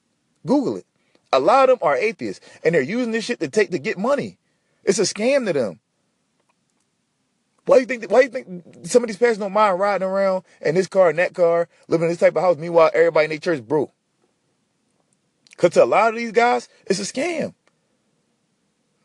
Google 0.45 0.77
it. 0.77 0.85
A 1.31 1.39
lot 1.39 1.69
of 1.69 1.79
them 1.79 1.87
are 1.87 1.95
atheists, 1.95 2.43
and 2.63 2.73
they're 2.73 2.81
using 2.81 3.11
this 3.11 3.25
shit 3.25 3.39
to 3.39 3.47
take 3.47 3.69
to 3.69 3.79
get 3.79 3.97
money. 3.97 4.39
It's 4.83 4.97
a 4.97 5.03
scam 5.03 5.45
to 5.45 5.53
them. 5.53 5.79
Why 7.65 7.75
do 7.75 7.81
you 7.81 7.85
think? 7.85 8.11
Why 8.11 8.21
do 8.21 8.25
you 8.25 8.31
think 8.31 8.87
some 8.87 9.03
of 9.03 9.07
these 9.07 9.17
pastors 9.17 9.37
don't 9.37 9.53
mind 9.53 9.79
riding 9.79 10.07
around 10.07 10.43
in 10.61 10.73
this 10.73 10.87
car 10.87 11.09
and 11.09 11.19
that 11.19 11.35
car, 11.35 11.69
living 11.87 12.05
in 12.05 12.09
this 12.09 12.19
type 12.19 12.35
of 12.35 12.41
house? 12.41 12.57
Meanwhile, 12.57 12.89
everybody 12.95 13.25
in 13.25 13.29
their 13.29 13.37
church 13.37 13.61
broke. 13.61 13.91
Cause 15.57 15.71
to 15.71 15.83
a 15.83 15.85
lot 15.85 16.09
of 16.09 16.15
these 16.15 16.31
guys, 16.31 16.67
it's 16.87 16.99
a 16.99 17.03
scam. 17.03 17.53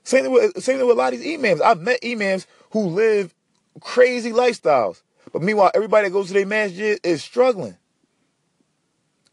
Same 0.04 0.22
thing 0.22 0.32
with 0.32 0.62
same 0.62 0.78
thing 0.78 0.86
with 0.86 0.96
a 0.96 0.98
lot 0.98 1.12
of 1.12 1.20
these 1.20 1.38
imams. 1.38 1.60
I've 1.60 1.80
met 1.80 1.98
imams 2.02 2.46
who 2.70 2.86
live 2.86 3.34
crazy 3.80 4.32
lifestyles, 4.32 5.02
but 5.34 5.42
meanwhile, 5.42 5.72
everybody 5.74 6.06
that 6.06 6.12
goes 6.12 6.28
to 6.28 6.32
their 6.32 6.46
masjid 6.46 7.00
is 7.02 7.20
struggling. 7.20 7.76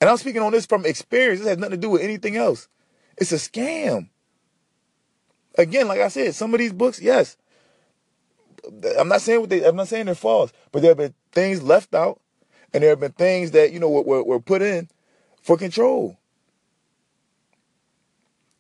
And 0.02 0.10
I'm 0.10 0.18
speaking 0.18 0.42
on 0.42 0.52
this 0.52 0.66
from 0.66 0.84
experience. 0.84 1.42
This 1.42 1.50
has 1.50 1.60
nothing 1.60 1.76
to 1.76 1.78
do 1.78 1.92
with 1.92 2.02
anything 2.02 2.36
else. 2.36 2.68
It's 3.18 3.32
a 3.32 3.36
scam. 3.36 4.10
Again, 5.60 5.88
like 5.88 6.00
I 6.00 6.08
said, 6.08 6.34
some 6.34 6.56
of 6.56 6.60
these 6.60 6.74
books, 6.74 7.00
yes. 7.00 7.38
I'm 8.98 9.10
not 9.10 9.22
saying 9.22 9.42
what 9.42 9.52
they. 9.52 9.64
I'm 9.64 9.76
not 9.76 9.90
saying 9.90 10.08
they're 10.08 10.16
false, 10.16 10.52
but 10.72 10.82
there 10.82 10.90
have 10.90 10.98
been 10.98 11.14
things 11.34 11.62
left 11.62 11.94
out, 11.94 12.20
and 12.74 12.82
there 12.82 12.90
have 12.90 13.00
been 13.00 13.12
things 13.12 13.52
that 13.52 13.72
you 13.72 13.80
know 13.80 13.90
were, 13.90 14.24
were, 14.24 14.40
put 14.40 14.64
in 14.64 14.90
for 15.44 15.56
control. 15.56 16.18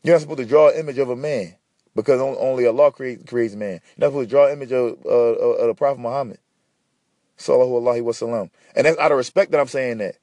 You're 0.03 0.13
not 0.13 0.21
supposed 0.21 0.39
to 0.39 0.45
draw 0.45 0.69
an 0.69 0.77
image 0.77 0.99
of 0.99 1.09
a 1.09 1.15
man 1.15 1.55
because 1.95 2.21
only 2.21 2.67
Allah 2.67 2.91
creates, 2.91 3.23
creates 3.27 3.55
man. 3.55 3.81
You're 3.97 3.97
not 3.97 4.07
supposed 4.09 4.29
to 4.29 4.35
draw 4.35 4.45
an 4.45 4.53
image 4.53 4.71
of, 4.71 5.03
uh, 5.05 5.09
of 5.09 5.67
the 5.67 5.73
Prophet 5.73 5.99
Muhammad. 5.99 6.37
Sallallahu 7.41 7.81
Alaihi 7.81 8.03
Wasallam. 8.03 8.49
And 8.75 8.85
that's 8.85 8.97
out 8.97 9.11
of 9.11 9.17
respect 9.17 9.51
that 9.51 9.59
I'm 9.59 9.67
saying 9.67 9.97
that. 9.99 10.15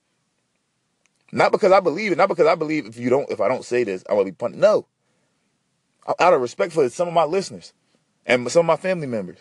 Not 1.31 1.53
because 1.53 1.73
I 1.73 1.81
believe 1.81 2.13
it, 2.13 2.19
not 2.19 2.29
because 2.29 2.47
I 2.47 2.55
believe 2.55 2.87
if 2.87 2.99
you 2.99 3.11
don't, 3.11 3.31
if 3.31 3.41
I 3.41 3.49
don't 3.49 3.65
say 3.65 3.85
this, 3.85 4.03
I'm 4.09 4.17
gonna 4.17 4.25
be 4.25 4.33
punished. 4.33 4.61
No. 4.61 4.87
Out 6.19 6.33
of 6.33 6.41
respect 6.41 6.73
for 6.73 6.89
some 6.89 7.09
of 7.09 7.15
my 7.15 7.25
listeners 7.25 7.75
and 8.25 8.51
some 8.51 8.61
of 8.61 8.67
my 8.67 8.77
family 8.77 9.07
members. 9.07 9.39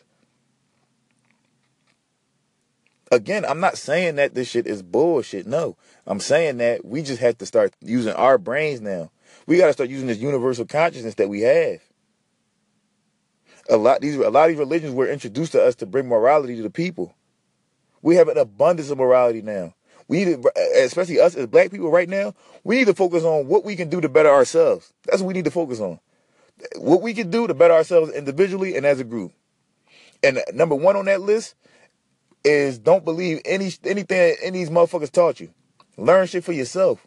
Again, 3.09 3.45
I'm 3.45 3.61
not 3.61 3.77
saying 3.77 4.15
that 4.15 4.35
this 4.35 4.49
shit 4.49 4.67
is 4.67 4.83
bullshit. 4.83 5.47
No. 5.47 5.77
I'm 6.05 6.19
saying 6.19 6.57
that 6.57 6.83
we 6.83 7.03
just 7.03 7.21
have 7.21 7.37
to 7.37 7.45
start 7.45 7.73
using 7.79 8.13
our 8.13 8.37
brains 8.37 8.81
now. 8.81 9.11
We 9.45 9.57
gotta 9.57 9.71
start 9.71 9.89
using 9.89 10.07
this 10.07 10.17
universal 10.17 10.65
consciousness 10.65 11.15
that 11.15 11.29
we 11.29 11.41
have 11.41 11.79
a 13.69 13.77
lot 13.77 14.01
these 14.01 14.15
a 14.15 14.29
lot 14.29 14.45
of 14.45 14.49
these 14.49 14.59
religions 14.59 14.93
were 14.93 15.07
introduced 15.07 15.51
to 15.53 15.63
us 15.63 15.75
to 15.75 15.85
bring 15.85 16.07
morality 16.07 16.55
to 16.55 16.63
the 16.63 16.69
people. 16.69 17.15
We 18.01 18.15
have 18.15 18.27
an 18.27 18.37
abundance 18.37 18.89
of 18.89 18.97
morality 18.97 19.41
now. 19.41 19.73
We 20.07 20.23
need 20.23 20.43
to, 20.43 20.51
especially 20.77 21.19
us 21.19 21.35
as 21.35 21.47
black 21.47 21.71
people 21.71 21.91
right 21.91 22.07
now, 22.07 22.33
we 22.63 22.77
need 22.77 22.87
to 22.87 22.93
focus 22.93 23.23
on 23.23 23.47
what 23.47 23.65
we 23.65 23.75
can 23.75 23.89
do 23.89 23.99
to 23.99 24.09
better 24.09 24.29
ourselves. 24.29 24.93
That's 25.05 25.21
what 25.21 25.27
we 25.27 25.33
need 25.33 25.45
to 25.45 25.51
focus 25.51 25.79
on. 25.79 25.99
What 26.77 27.01
we 27.01 27.13
can 27.13 27.29
do 27.29 27.45
to 27.45 27.53
better 27.53 27.73
ourselves 27.73 28.11
individually 28.13 28.77
and 28.77 28.85
as 28.85 28.99
a 28.99 29.03
group. 29.03 29.33
And 30.23 30.41
number 30.53 30.75
one 30.75 30.95
on 30.95 31.05
that 31.05 31.21
list 31.21 31.55
is 32.43 32.79
don't 32.79 33.03
believe 33.03 33.41
any 33.45 33.71
anything 33.83 34.37
any 34.41 34.59
these 34.59 34.69
motherfuckers 34.69 35.11
taught 35.11 35.39
you. 35.39 35.49
Learn 35.97 36.27
shit 36.27 36.43
for 36.43 36.53
yourself. 36.53 37.05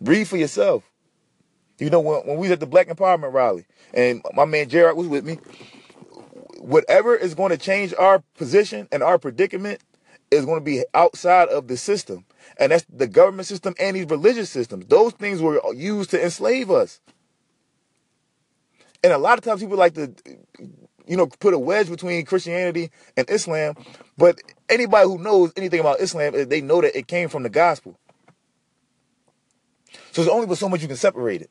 Read 0.00 0.26
for 0.26 0.36
yourself. 0.36 0.90
You 1.78 1.90
know, 1.90 2.00
when, 2.00 2.20
when 2.26 2.36
we 2.36 2.42
was 2.48 2.52
at 2.52 2.60
the 2.60 2.66
Black 2.66 2.88
Empowerment 2.88 3.32
rally, 3.32 3.66
and 3.92 4.22
my 4.34 4.44
man 4.44 4.68
Jared 4.68 4.96
was 4.96 5.08
with 5.08 5.24
me, 5.24 5.38
whatever 6.64 7.14
is 7.14 7.34
going 7.34 7.50
to 7.50 7.58
change 7.58 7.92
our 7.98 8.20
position 8.38 8.88
and 8.90 9.02
our 9.02 9.18
predicament 9.18 9.82
is 10.30 10.46
going 10.46 10.58
to 10.58 10.64
be 10.64 10.82
outside 10.94 11.48
of 11.48 11.68
the 11.68 11.76
system. 11.76 12.24
And 12.58 12.72
that's 12.72 12.86
the 12.88 13.06
government 13.06 13.46
system 13.46 13.74
and 13.78 13.94
these 13.94 14.06
religious 14.06 14.48
systems. 14.48 14.86
Those 14.86 15.12
things 15.12 15.42
were 15.42 15.60
used 15.74 16.10
to 16.10 16.22
enslave 16.22 16.70
us. 16.70 17.00
And 19.02 19.12
a 19.12 19.18
lot 19.18 19.36
of 19.36 19.44
times 19.44 19.60
people 19.60 19.76
like 19.76 19.92
to, 19.94 20.14
you 21.06 21.16
know, 21.18 21.26
put 21.26 21.52
a 21.52 21.58
wedge 21.58 21.90
between 21.90 22.24
Christianity 22.24 22.90
and 23.14 23.28
Islam. 23.28 23.74
But 24.16 24.40
anybody 24.70 25.06
who 25.06 25.18
knows 25.18 25.52
anything 25.58 25.80
about 25.80 26.00
Islam, 26.00 26.34
eh, 26.34 26.44
they 26.44 26.62
know 26.62 26.80
that 26.80 26.96
it 26.96 27.06
came 27.06 27.28
from 27.28 27.42
the 27.42 27.50
gospel. 27.50 27.98
So 30.12 30.22
there's 30.22 30.28
only 30.28 30.54
so 30.56 30.70
much 30.70 30.80
you 30.80 30.88
can 30.88 30.96
separate 30.96 31.42
it. 31.42 31.50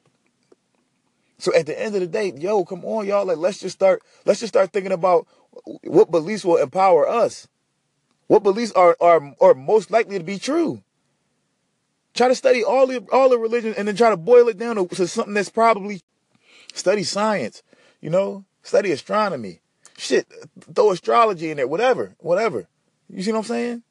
So 1.44 1.54
at 1.54 1.66
the 1.66 1.80
end 1.80 1.96
of 1.96 2.02
the 2.02 2.08
day, 2.08 2.34
yo, 2.36 2.64
come 2.64 2.86
on, 2.86 3.06
y'all. 3.06 3.26
Like, 3.26 3.38
let's 3.38 3.60
just 3.60 3.76
start. 3.76 4.02
Let's 4.26 4.40
just 4.40 4.54
start 4.54 4.72
thinking 4.72 4.92
about 4.92 5.28
what 5.84 6.12
beliefs 6.12 6.46
will 6.46 6.58
empower 6.58 7.08
us. 7.08 7.48
What 8.28 8.44
beliefs 8.44 8.72
are 8.72 8.96
are 9.02 9.36
are 9.42 9.54
most 9.54 9.92
likely 9.92 10.18
to 10.18 10.24
be 10.24 10.40
true. 10.40 10.82
Try 12.14 12.28
to 12.28 12.36
study 12.36 12.64
all 12.64 12.88
the 12.88 13.06
all 13.12 13.30
the 13.30 13.38
religions 13.38 13.76
and 13.78 13.88
then 13.88 13.96
try 13.96 14.10
to 14.10 14.18
boil 14.18 14.48
it 14.48 14.58
down 14.58 14.78
to, 14.78 14.88
to 14.96 15.08
something 15.08 15.34
that's 15.34 15.50
probably 15.50 16.02
Study 16.74 17.04
science, 17.04 17.62
you 18.02 18.10
know, 18.10 18.46
study 18.64 18.92
astronomy. 18.92 19.62
Shit, 19.96 20.28
throw 20.74 20.92
astrology 20.92 21.52
in 21.52 21.58
there, 21.58 21.68
whatever, 21.68 22.16
whatever. 22.18 22.68
You 23.08 23.22
see 23.22 23.32
what 23.32 23.40
I'm 23.40 23.44
saying? 23.44 23.84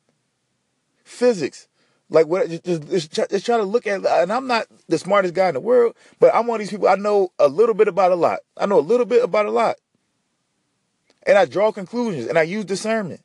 Physics. 1.04 1.68
Like 2.12 2.26
what? 2.26 2.48
Just, 2.48 2.64
just, 2.64 3.10
just, 3.30 3.46
try, 3.46 3.56
to 3.56 3.62
look 3.62 3.86
at. 3.86 4.04
And 4.04 4.30
I'm 4.30 4.46
not 4.46 4.66
the 4.86 4.98
smartest 4.98 5.32
guy 5.32 5.48
in 5.48 5.54
the 5.54 5.60
world, 5.60 5.96
but 6.20 6.34
I'm 6.34 6.46
one 6.46 6.56
of 6.56 6.60
these 6.60 6.70
people. 6.70 6.86
I 6.86 6.96
know 6.96 7.32
a 7.38 7.48
little 7.48 7.74
bit 7.74 7.88
about 7.88 8.12
a 8.12 8.16
lot. 8.16 8.40
I 8.58 8.66
know 8.66 8.78
a 8.78 8.80
little 8.80 9.06
bit 9.06 9.24
about 9.24 9.46
a 9.46 9.50
lot, 9.50 9.76
and 11.26 11.38
I 11.38 11.46
draw 11.46 11.72
conclusions 11.72 12.26
and 12.26 12.38
I 12.38 12.42
use 12.42 12.66
discernment. 12.66 13.22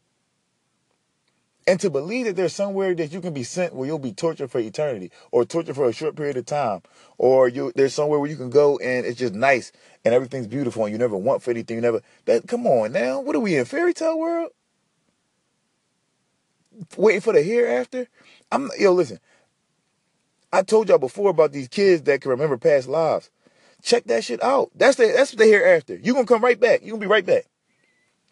And 1.68 1.82
to 1.82 1.90
believe 1.90 2.28
that 2.28 2.38
there's 2.38 2.54
somewhere 2.54 2.96
that 2.96 3.12
you 3.12 3.20
can 3.20 3.34
be 3.34 3.44
sent 3.44 3.76
where 3.76 3.86
you'll 3.86 4.00
be 4.00 4.14
tortured 4.14 4.50
for 4.50 4.60
eternity, 4.60 5.12
or 5.32 5.44
tortured 5.44 5.76
for 5.76 5.90
a 5.90 5.92
short 5.92 6.16
period 6.16 6.38
of 6.38 6.46
time, 6.46 6.82
or 7.18 7.50
you 7.50 7.74
there's 7.76 7.94
somewhere 7.94 8.20
where 8.20 8.30
you 8.30 8.38
can 8.38 8.50
go 8.50 8.78
and 8.78 9.06
it's 9.06 9.20
just 9.20 9.34
nice 9.34 9.74
and 10.06 10.14
everything's 10.14 10.48
beautiful 10.48 10.86
and 10.86 10.94
you 10.94 10.98
never 10.98 11.18
want 11.18 11.44
for 11.44 11.52
anything. 11.52 11.76
You 11.76 11.82
never 11.82 12.02
that. 12.24 12.48
Come 12.48 12.66
on 12.66 12.94
now, 12.94 13.20
what 13.20 13.36
are 13.36 13.42
we 13.42 13.58
in 13.58 13.66
fairy 13.66 13.94
tale 13.94 14.18
world? 14.18 14.52
Waiting 16.96 17.22
for 17.22 17.34
the 17.34 17.42
hereafter? 17.42 18.08
I'm 18.52 18.70
yo 18.80 18.94
listen. 18.94 19.20
I 20.52 20.62
told 20.64 20.90
y'all 20.90 20.98
before 20.98 21.30
about 21.30 21.52
these 21.52 21.68
kids 21.68 22.04
that 22.04 22.22
can 22.22 22.32
remember 22.32 22.58
past 22.58 22.88
lives. 22.88 23.30
Check 23.84 24.06
that 24.06 24.24
shit 24.24 24.42
out. 24.42 24.72
That's 24.76 24.98
the 24.98 25.08
that's 25.16 25.34
what 25.34 25.40
they 25.40 25.50
hereafter. 25.50 25.96
You 25.96 26.14
gonna 26.14 26.26
come 26.26 26.44
right 26.44 26.60
back. 26.60 26.82
You 26.84 26.92
gonna 26.92 27.02
be 27.02 27.08
right 27.08 27.26
back. 27.26 27.46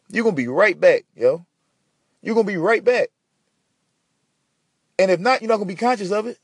You 0.10 0.24
gonna 0.24 0.36
be 0.36 0.48
right 0.48 0.80
back, 0.80 1.04
yo. 1.16 1.46
You 2.22 2.34
gonna 2.34 2.48
be 2.48 2.58
right 2.58 2.84
back. 2.84 3.10
And 4.98 5.12
if 5.12 5.20
not, 5.20 5.42
you're 5.42 5.50
not 5.50 5.58
gonna 5.58 5.68
be 5.68 5.76
conscious 5.76 6.12
of 6.12 6.28
it. 6.28 6.40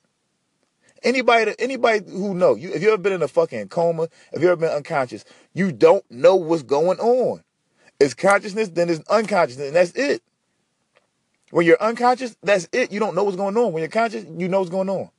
Anybody, 1.04 1.56
anybody 1.58 2.04
who 2.08 2.36
know 2.36 2.54
you, 2.54 2.72
if 2.74 2.82
you 2.84 2.90
ever 2.90 3.02
been 3.02 3.14
in 3.14 3.24
a 3.24 3.28
fucking 3.28 3.70
coma, 3.70 4.08
if 4.34 4.42
you 4.42 4.48
ever 4.50 4.56
been 4.58 4.70
unconscious, 4.70 5.26
you 5.54 5.72
don't 5.72 6.04
know 6.12 6.36
what's 6.36 6.62
going 6.62 7.00
on. 7.00 7.44
It's 8.00 8.14
consciousness, 8.14 8.70
then 8.70 8.90
it's 8.90 9.08
unconsciousness, 9.10 9.68
and 9.68 9.76
that's 9.76 9.92
it. 9.94 10.22
When 11.52 11.66
you're 11.66 11.82
unconscious, 11.82 12.36
that's 12.42 12.68
it. 12.72 12.92
You 12.92 13.00
don't 13.00 13.16
know 13.16 13.24
what's 13.24 13.38
going 13.38 13.56
on. 13.56 13.74
When 13.74 13.82
you're 13.82 13.90
conscious, 13.90 14.26
you 14.38 14.48
know 14.48 14.60
what's 14.60 14.72
going 14.72 14.90
on. 14.90 15.10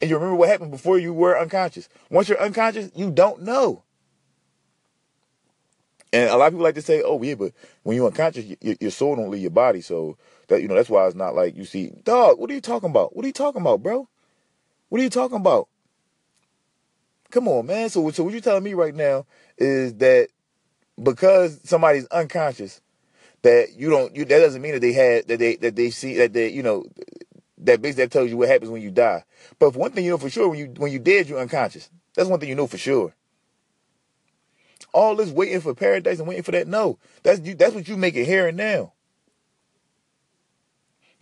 And 0.00 0.10
you 0.10 0.16
remember 0.16 0.36
what 0.36 0.48
happened 0.48 0.70
before 0.70 0.98
you 0.98 1.12
were 1.12 1.38
unconscious. 1.38 1.88
Once 2.10 2.28
you're 2.28 2.40
unconscious, 2.40 2.90
you 2.94 3.10
don't 3.10 3.42
know. 3.42 3.82
And 6.12 6.30
a 6.30 6.36
lot 6.36 6.46
of 6.46 6.52
people 6.54 6.64
like 6.64 6.74
to 6.76 6.82
say, 6.82 7.02
"Oh 7.04 7.22
yeah, 7.22 7.34
but 7.34 7.52
when 7.82 7.96
you're 7.96 8.06
unconscious, 8.06 8.46
your, 8.60 8.76
your 8.80 8.90
soul 8.90 9.16
don't 9.16 9.30
leave 9.30 9.42
your 9.42 9.50
body." 9.50 9.80
So 9.80 10.16
that 10.48 10.62
you 10.62 10.68
know 10.68 10.74
that's 10.74 10.88
why 10.88 11.06
it's 11.06 11.14
not 11.14 11.34
like 11.34 11.54
you 11.56 11.64
see, 11.64 11.92
dog. 12.04 12.38
What 12.38 12.50
are 12.50 12.54
you 12.54 12.60
talking 12.60 12.88
about? 12.90 13.14
What 13.14 13.24
are 13.24 13.28
you 13.28 13.32
talking 13.32 13.60
about, 13.60 13.82
bro? 13.82 14.08
What 14.88 15.00
are 15.00 15.04
you 15.04 15.10
talking 15.10 15.36
about? 15.36 15.68
Come 17.30 17.46
on, 17.46 17.66
man. 17.66 17.90
So 17.90 18.10
so 18.10 18.24
what 18.24 18.32
you're 18.32 18.40
telling 18.40 18.62
me 18.62 18.72
right 18.72 18.94
now 18.94 19.26
is 19.58 19.94
that 19.96 20.28
because 21.02 21.60
somebody's 21.64 22.06
unconscious, 22.06 22.80
that 23.48 23.72
you 23.74 23.88
don't 23.88 24.14
you 24.14 24.26
that 24.26 24.38
doesn't 24.40 24.60
mean 24.60 24.72
that 24.72 24.80
they 24.80 24.92
had 24.92 25.26
that 25.26 25.38
they 25.38 25.56
that 25.56 25.74
they 25.74 25.88
see 25.88 26.18
that 26.18 26.34
they 26.34 26.50
you 26.50 26.62
know 26.62 26.84
that 27.56 27.80
basically 27.80 28.04
that 28.04 28.10
tells 28.10 28.28
you 28.28 28.36
what 28.36 28.48
happens 28.48 28.70
when 28.70 28.82
you 28.82 28.90
die. 28.90 29.24
But 29.58 29.74
one 29.74 29.90
thing 29.90 30.04
you 30.04 30.10
know 30.10 30.18
for 30.18 30.28
sure 30.28 30.50
when 30.50 30.58
you 30.58 30.66
when 30.76 30.92
you 30.92 30.98
dead 30.98 31.28
you're 31.28 31.40
unconscious. 31.40 31.88
That's 32.14 32.28
one 32.28 32.40
thing 32.40 32.50
you 32.50 32.54
know 32.54 32.66
for 32.66 32.76
sure. 32.76 33.14
All 34.92 35.16
this 35.16 35.30
waiting 35.30 35.60
for 35.60 35.74
paradise 35.74 36.18
and 36.18 36.28
waiting 36.28 36.42
for 36.42 36.50
that. 36.52 36.68
No, 36.68 36.98
that's 37.22 37.40
you. 37.40 37.54
That's 37.54 37.74
what 37.74 37.88
you 37.88 37.96
make 37.96 38.16
it 38.16 38.26
here 38.26 38.48
and 38.48 38.56
now. 38.56 38.92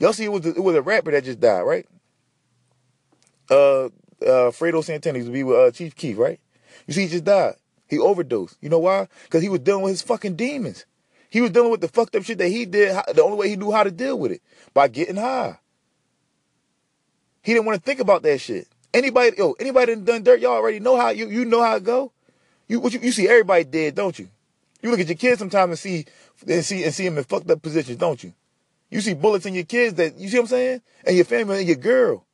Y'all 0.00 0.12
see, 0.12 0.24
it 0.24 0.32
was 0.32 0.44
it 0.44 0.62
was 0.62 0.74
a 0.74 0.82
rapper 0.82 1.12
that 1.12 1.24
just 1.24 1.40
died, 1.40 1.62
right? 1.62 1.86
Uh, 3.48 3.84
uh, 4.24 4.50
Fredo 4.50 4.82
Santana 4.82 5.18
used 5.18 5.28
to 5.28 5.32
be 5.32 5.44
with 5.44 5.56
uh, 5.56 5.70
Chief 5.70 5.94
Keef, 5.94 6.18
right? 6.18 6.40
You 6.88 6.94
see, 6.94 7.02
he 7.02 7.08
just 7.08 7.24
died. 7.24 7.54
He 7.88 7.98
overdosed. 7.98 8.58
You 8.60 8.68
know 8.68 8.80
why? 8.80 9.06
Because 9.24 9.42
he 9.42 9.48
was 9.48 9.60
dealing 9.60 9.82
with 9.84 9.92
his 9.92 10.02
fucking 10.02 10.34
demons. 10.34 10.86
He 11.30 11.40
was 11.40 11.50
dealing 11.50 11.70
with 11.70 11.80
the 11.80 11.88
fucked 11.88 12.14
up 12.16 12.24
shit 12.24 12.38
that 12.38 12.48
he 12.48 12.64
did. 12.64 12.96
The 13.14 13.22
only 13.22 13.36
way 13.36 13.48
he 13.48 13.56
knew 13.56 13.72
how 13.72 13.82
to 13.82 13.90
deal 13.90 14.18
with 14.18 14.32
it 14.32 14.42
by 14.72 14.88
getting 14.88 15.16
high. 15.16 15.58
He 17.42 17.52
didn't 17.54 17.66
want 17.66 17.78
to 17.78 17.82
think 17.84 18.00
about 18.00 18.22
that 18.22 18.38
shit. 18.38 18.68
Anybody, 18.92 19.36
yo, 19.36 19.52
anybody 19.60 19.94
done 19.96 20.22
dirt, 20.22 20.40
y'all 20.40 20.52
already 20.52 20.80
know 20.80 20.96
how 20.96 21.10
you 21.10 21.28
you 21.28 21.44
know 21.44 21.62
how 21.62 21.76
it 21.76 21.84
go. 21.84 22.12
You 22.68 22.80
what 22.80 22.92
you, 22.92 23.00
you 23.00 23.12
see 23.12 23.28
everybody 23.28 23.64
dead, 23.64 23.94
don't 23.94 24.18
you? 24.18 24.28
You 24.82 24.90
look 24.90 25.00
at 25.00 25.06
your 25.06 25.16
kids 25.16 25.38
sometimes 25.38 25.70
and 25.70 25.78
see 25.78 26.06
and 26.48 26.64
see 26.64 26.84
and 26.84 26.94
see 26.94 27.04
them 27.04 27.18
in 27.18 27.24
fucked 27.24 27.50
up 27.50 27.62
positions, 27.62 27.98
don't 27.98 28.22
you? 28.22 28.32
You 28.90 29.00
see 29.00 29.14
bullets 29.14 29.46
in 29.46 29.54
your 29.54 29.64
kids 29.64 29.94
that 29.94 30.18
you 30.18 30.28
see 30.28 30.38
what 30.38 30.44
I'm 30.44 30.48
saying, 30.48 30.82
and 31.04 31.16
your 31.16 31.24
family 31.24 31.58
and 31.58 31.66
your 31.66 31.76
girl. 31.76 32.24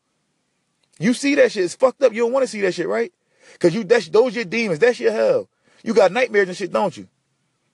You 0.99 1.15
see 1.15 1.35
that 1.35 1.53
shit. 1.53 1.65
It's 1.65 1.75
fucked 1.75 2.03
up. 2.03 2.13
You 2.13 2.23
don't 2.23 2.33
want 2.33 2.45
to 2.45 2.49
see 2.49 2.61
that 2.61 2.73
shit, 2.73 2.89
right? 2.89 3.13
Cause 3.59 3.75
you 3.75 3.85
that's 3.85 4.09
those 4.09 4.35
your 4.35 4.45
demons. 4.45 4.79
That's 4.79 5.01
your 5.01 5.13
hell. 5.13 5.49
You 5.83 5.95
got 5.95 6.13
nightmares 6.13 6.49
and 6.49 6.57
shit, 6.57 6.73
don't 6.73 6.97
you? 6.97 7.09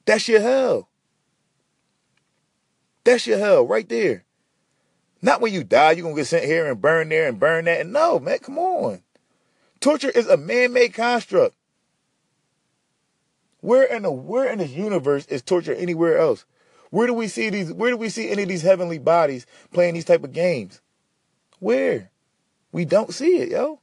That's 0.07 0.27
your 0.29 0.41
hell. 0.41 0.89
That's 3.09 3.27
your 3.27 3.39
hell 3.39 3.67
right 3.67 3.89
there. 3.89 4.27
Not 5.23 5.41
when 5.41 5.55
you 5.55 5.65
die, 5.65 5.93
you're 5.93 6.03
gonna 6.03 6.15
get 6.15 6.27
sent 6.27 6.45
here 6.45 6.71
and 6.71 6.79
burn 6.79 7.09
there 7.09 7.27
and 7.27 7.41
burn 7.41 7.65
that. 7.65 7.87
No, 7.87 8.19
man, 8.19 8.39
come 8.39 8.59
on. 8.59 9.01
Torture 9.81 10.11
is 10.11 10.29
a 10.29 10.37
man-made 10.37 10.93
construct. 10.93 11.55
Where 13.63 13.85
in 13.85 14.03
the 14.03 14.13
where 14.13 14.53
in 14.53 14.59
this 14.59 14.73
universe 14.73 15.25
is 15.25 15.41
torture 15.41 15.73
anywhere 15.73 16.19
else? 16.19 16.45
Where 16.91 17.07
do 17.07 17.15
we 17.15 17.29
see 17.29 17.49
these? 17.49 17.73
Where 17.73 17.91
do 17.91 17.97
we 17.97 18.11
see 18.11 18.29
any 18.29 18.43
of 18.43 18.51
these 18.51 18.61
heavenly 18.61 18.99
bodies 18.99 19.47
playing 19.73 19.95
these 19.95 20.05
type 20.05 20.23
of 20.23 20.35
games? 20.35 20.83
Where? 21.61 22.11
We 22.73 22.85
don't 22.85 23.15
see 23.15 23.39
it, 23.39 23.49
yo. 23.49 23.81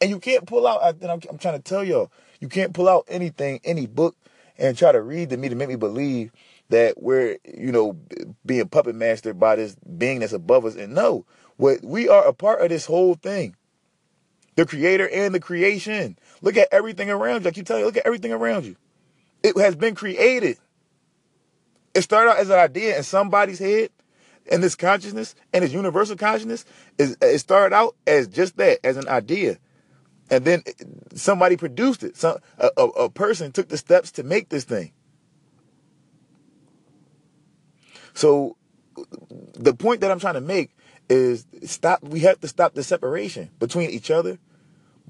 And 0.00 0.08
you 0.08 0.18
can't 0.18 0.46
pull 0.46 0.66
out. 0.66 0.80
I'm, 0.82 1.20
I'm 1.28 1.36
trying 1.36 1.58
to 1.58 1.62
tell 1.62 1.84
y'all, 1.84 2.10
you 2.40 2.48
can't 2.48 2.72
pull 2.72 2.88
out 2.88 3.04
anything, 3.06 3.60
any 3.64 3.86
book, 3.86 4.16
and 4.56 4.78
try 4.78 4.92
to 4.92 5.02
read 5.02 5.28
to 5.28 5.36
me 5.36 5.50
to 5.50 5.54
make 5.54 5.68
me 5.68 5.76
believe 5.76 6.32
that 6.72 7.02
we're, 7.02 7.36
you 7.44 7.70
know, 7.70 7.98
being 8.46 8.66
puppet 8.66 8.96
mastered 8.96 9.38
by 9.38 9.56
this 9.56 9.76
being 9.98 10.20
that's 10.20 10.32
above 10.32 10.64
us. 10.64 10.74
And 10.74 10.94
no, 10.94 11.26
what 11.58 11.84
we 11.84 12.08
are 12.08 12.26
a 12.26 12.32
part 12.32 12.62
of 12.62 12.70
this 12.70 12.86
whole 12.86 13.14
thing. 13.14 13.54
The 14.56 14.64
creator 14.64 15.08
and 15.08 15.34
the 15.34 15.40
creation. 15.40 16.18
Look 16.40 16.56
at 16.56 16.68
everything 16.72 17.10
around 17.10 17.42
you. 17.42 17.48
I 17.48 17.52
keep 17.52 17.66
telling 17.66 17.82
you, 17.82 17.86
look 17.86 17.98
at 17.98 18.06
everything 18.06 18.32
around 18.32 18.64
you. 18.64 18.76
It 19.42 19.56
has 19.58 19.76
been 19.76 19.94
created. 19.94 20.56
It 21.94 22.02
started 22.02 22.30
out 22.30 22.38
as 22.38 22.48
an 22.48 22.58
idea 22.58 22.96
in 22.96 23.02
somebody's 23.02 23.58
head, 23.58 23.90
and 24.50 24.62
this 24.62 24.74
consciousness 24.74 25.34
and 25.52 25.62
this 25.62 25.72
universal 25.72 26.16
consciousness 26.16 26.64
is 26.96 27.18
it 27.20 27.38
started 27.38 27.74
out 27.74 27.96
as 28.06 28.28
just 28.28 28.56
that, 28.56 28.78
as 28.82 28.96
an 28.96 29.08
idea. 29.08 29.58
And 30.30 30.46
then 30.46 30.62
eh, 30.66 30.72
somebody 31.14 31.58
produced 31.58 32.02
it. 32.02 32.16
Some 32.16 32.38
a, 32.56 32.70
a, 32.78 32.84
a 32.86 33.10
person 33.10 33.52
took 33.52 33.68
the 33.68 33.76
steps 33.76 34.10
to 34.12 34.22
make 34.22 34.48
this 34.48 34.64
thing. 34.64 34.92
So 38.14 38.56
the 39.54 39.74
point 39.74 40.00
that 40.00 40.10
I'm 40.10 40.20
trying 40.20 40.34
to 40.34 40.40
make 40.40 40.76
is 41.08 41.46
stop 41.64 42.02
we 42.02 42.20
have 42.20 42.40
to 42.40 42.48
stop 42.48 42.74
the 42.74 42.82
separation 42.82 43.50
between 43.58 43.90
each 43.90 44.10
other, 44.10 44.38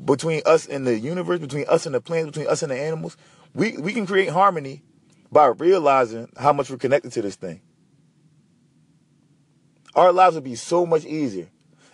between 0.04 0.42
us 0.46 0.66
and 0.66 0.86
the 0.86 0.98
universe, 0.98 1.38
between 1.38 1.66
us 1.68 1.86
and 1.86 1.94
the 1.94 2.00
plants, 2.00 2.30
between 2.30 2.48
us 2.48 2.62
and 2.62 2.70
the 2.70 2.78
animals. 2.78 3.16
We 3.54 3.76
we 3.76 3.92
can 3.92 4.06
create 4.06 4.30
harmony 4.30 4.82
by 5.30 5.46
realizing 5.46 6.28
how 6.36 6.52
much 6.52 6.70
we're 6.70 6.76
connected 6.76 7.12
to 7.12 7.22
this 7.22 7.36
thing. 7.36 7.60
Our 9.94 10.12
lives 10.12 10.34
would 10.34 10.44
be 10.44 10.54
so 10.54 10.86
much 10.86 11.04
easier 11.04 11.48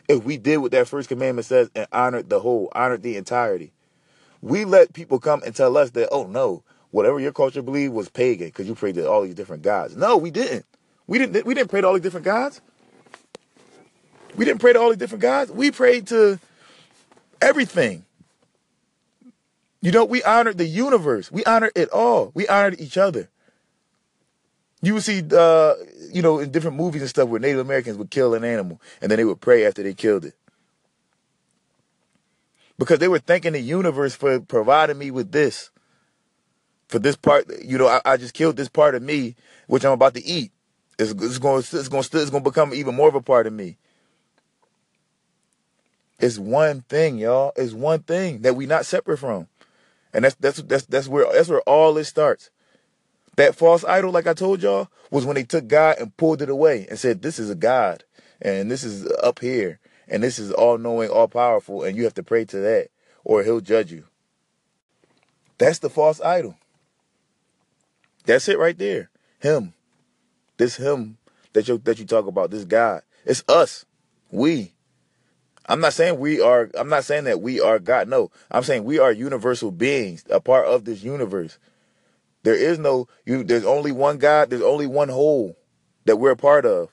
if 0.09 0.25
we 0.25 0.37
did 0.37 0.59
what 0.59 0.73
that 0.73 0.89
first 0.89 1.09
commandment 1.09 1.47
says 1.47 1.71
and 1.75 1.87
honored 1.93 2.31
the 2.31 2.41
whole, 2.41 2.71
honored 2.75 3.03
the 3.03 3.17
entirety. 3.17 3.73
We 4.41 4.65
let 4.65 4.93
people 4.93 5.19
come 5.19 5.43
and 5.45 5.55
tell 5.55 5.77
us 5.77 5.91
that, 5.91 6.09
oh 6.13 6.27
no, 6.27 6.63
whatever 6.91 7.19
your 7.19 7.33
culture 7.33 7.63
believed 7.63 7.93
was 7.93 8.09
pagan 8.09 8.49
because 8.49 8.69
you 8.69 8.75
prayed 8.75 8.95
to 8.95 9.09
all 9.09 9.23
these 9.23 9.35
different 9.35 9.63
gods. 9.63 9.97
No, 9.97 10.17
we 10.17 10.31
didn't. 10.31 10.65
We 11.09 11.19
didn't 11.19 11.45
we 11.45 11.55
didn't 11.55 11.71
pray 11.71 11.81
to 11.81 11.87
all 11.89 11.95
the 11.95 12.01
different 12.01 12.25
gods. 12.25 12.61
We 14.37 14.45
didn't 14.45 14.61
pray 14.61 14.75
to 14.75 14.81
all 14.81 14.91
the 14.91 14.97
different 14.97 15.23
gods. 15.23 15.51
We 15.51 15.73
prayed 15.73 16.07
to 16.09 16.39
everything. 17.43 18.05
You 19.81 19.91
know, 19.91 20.05
we 20.05 20.23
honored 20.23 20.59
the 20.59 20.67
universe. 20.67 21.33
We 21.33 21.45
honored 21.45 21.73
it 21.75 21.89
all. 21.91 22.31
We 22.35 22.47
honored 22.47 22.81
each 22.81 22.99
other. 22.99 23.29
You 24.83 24.95
would 24.95 25.03
see, 25.03 25.23
uh, 25.33 25.75
you 26.13 26.23
know, 26.23 26.39
in 26.39 26.53
different 26.53 26.77
movies 26.77 27.03
and 27.03 27.09
stuff 27.09 27.29
where 27.29 27.41
Native 27.41 27.61
Americans 27.61 27.97
would 27.97 28.11
kill 28.11 28.35
an 28.35 28.45
animal 28.45 28.81
and 29.01 29.11
then 29.11 29.17
they 29.17 29.25
would 29.25 29.41
pray 29.41 29.67
after 29.67 29.83
they 29.83 29.95
killed 29.95 30.25
it. 30.25 30.35
Because 32.79 33.01
they 33.01 33.09
were 33.09 33.19
thanking 33.19 33.55
the 33.55 33.61
universe 33.61 34.15
for 34.15 34.39
providing 34.39 34.99
me 34.99 35.11
with 35.11 35.33
this. 35.33 35.71
For 36.87 36.99
this 36.99 37.17
part, 37.17 37.47
you 37.63 37.77
know, 37.77 37.89
I, 37.89 38.01
I 38.05 38.17
just 38.17 38.35
killed 38.35 38.57
this 38.57 38.69
part 38.69 38.95
of 38.95 39.03
me, 39.03 39.35
which 39.67 39.85
I'm 39.85 39.93
about 39.93 40.15
to 40.15 40.25
eat. 40.25 40.53
It's, 40.99 41.13
it's 41.13 41.39
going, 41.39 41.61
it's 41.61 41.89
going, 41.89 42.01
it's 42.01 42.31
going 42.31 42.43
to 42.45 42.51
become 42.51 42.75
even 42.75 42.95
more 42.95 43.09
of 43.09 43.15
a 43.15 43.21
part 43.21 43.47
of 43.47 43.53
me. 43.53 43.77
It's 46.19 46.39
one 46.39 46.81
thing, 46.83 47.19
y'all. 47.19 47.53
It's 47.57 47.73
one 47.73 48.01
thing 48.01 48.43
that 48.43 48.57
we 48.57 48.67
not 48.67 48.85
separate 48.85 49.19
from, 49.19 49.47
and 50.13 50.25
that's 50.25 50.35
that's 50.37 50.61
that's 50.63 50.87
that's 50.87 51.07
where 51.07 51.33
that's 51.33 51.49
where 51.49 51.61
all 51.61 51.95
this 51.95 52.09
starts. 52.09 52.51
That 53.37 53.55
false 53.55 53.85
idol, 53.85 54.11
like 54.11 54.27
I 54.27 54.35
told 54.35 54.63
y'all, 54.63 54.89
was 55.13 55.25
when 55.25 55.37
they 55.37 55.45
took 55.45 55.69
God 55.69 55.99
and 56.01 56.17
pulled 56.17 56.43
it 56.43 56.49
away 56.49 56.89
and 56.91 56.99
said, 56.99 57.23
"This 57.23 57.39
is 57.39 57.51
a 57.51 57.55
God, 57.55 58.03
and 58.43 58.69
this 58.69 58.83
is 58.83 59.07
up 59.23 59.39
here, 59.39 59.79
and 60.09 60.21
this 60.25 60.41
is 60.41 60.51
all 60.51 60.77
knowing, 60.77 61.09
all 61.09 61.29
powerful, 61.29 61.85
and 61.85 61.97
you 61.97 62.03
have 62.03 62.15
to 62.15 62.25
pray 62.25 62.45
to 62.47 62.57
that, 62.59 62.89
or 63.23 63.45
He'll 63.45 63.61
judge 63.61 63.93
you." 63.93 64.03
That's 65.59 65.79
the 65.79 65.91
false 65.91 66.21
idol. 66.21 66.57
That's 68.27 68.49
it 68.49 68.59
right 68.59 68.77
there. 68.77 69.11
Him. 69.39 69.73
This 70.59 70.77
him 70.77 71.17
that 71.55 71.67
you 71.69 71.79
that 71.79 71.99
you 71.99 72.05
talk 72.05 72.27
about, 72.27 72.51
this 72.51 72.65
God. 72.65 73.03
It's 73.25 73.43
us. 73.49 73.87
We. 74.31 74.75
I'm 75.67 75.81
not 75.81 75.93
saying 75.93 76.19
we 76.19 76.41
are 76.41 76.71
I'm 76.75 76.89
not 76.89 77.05
saying 77.05 77.25
that 77.25 77.41
we 77.41 77.61
are 77.61 77.79
God. 77.79 78.09
No. 78.09 78.31
I'm 78.51 78.63
saying 78.63 78.85
we 78.85 78.99
are 78.99 79.13
universal 79.13 79.71
beings, 79.71 80.25
a 80.31 80.41
part 80.41 80.67
of 80.67 80.85
this 80.85 81.03
universe. 81.03 81.59
There 82.43 82.55
is 82.55 82.79
no 82.79 83.09
you 83.25 83.45
there's 83.45 83.65
only 83.65 83.93
one 83.93 84.19
God, 84.19 84.51
there's 84.51 84.63
only 84.63 84.87
one 84.87 85.09
whole 85.09 85.57
that 86.05 86.17
we're 86.17 86.33
a 86.33 86.37
part 86.37 86.67
of. 86.67 86.91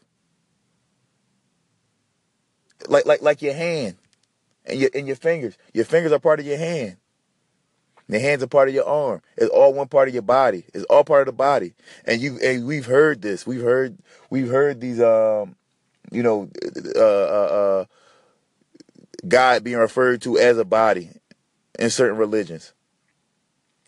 Like 2.88 3.06
like 3.06 3.21
like 3.21 3.41
your 3.41 3.54
hand 3.54 3.97
and 4.65 4.80
your 4.80 4.89
and 4.93 5.08
your 5.08 5.15
fingers. 5.15 5.58
Your 5.73 5.86
fingers 5.86 6.12
are 6.12 6.19
part 6.19 6.39
of 6.39 6.45
your 6.45 6.58
hand. 6.58 6.97
Your 8.08 8.22
hands 8.22 8.44
are 8.44 8.48
part 8.48 8.70
of 8.70 8.76
your 8.76 8.88
arm. 8.88 9.22
It's 9.36 9.50
all 9.50 9.74
one 9.74 9.88
part 9.88 10.08
of 10.08 10.13
your 10.13 10.24
body. 10.24 10.65
It's 10.74 10.86
all 10.86 11.04
part 11.04 11.22
of 11.22 11.26
the 11.28 11.38
body. 11.38 11.74
And 12.06 12.22
you 12.22 12.39
and 12.44 12.65
we've 12.65 12.86
heard 12.86 13.22
this. 13.22 13.48
We've 13.48 13.63
heard 13.63 13.98
we've 14.30 14.50
heard 14.50 14.80
these 14.80 15.02
um 15.02 15.56
you 16.12 16.22
know 16.22 16.50
uh 16.96 17.00
uh, 17.00 17.50
uh 17.82 17.86
God 19.28 19.63
being 19.63 19.78
referred 19.78 20.22
to 20.24 20.38
as 20.38 20.58
a 20.58 20.65
body 20.65 21.10
in 21.80 21.89
certain 21.89 22.18
religions. 22.18 22.74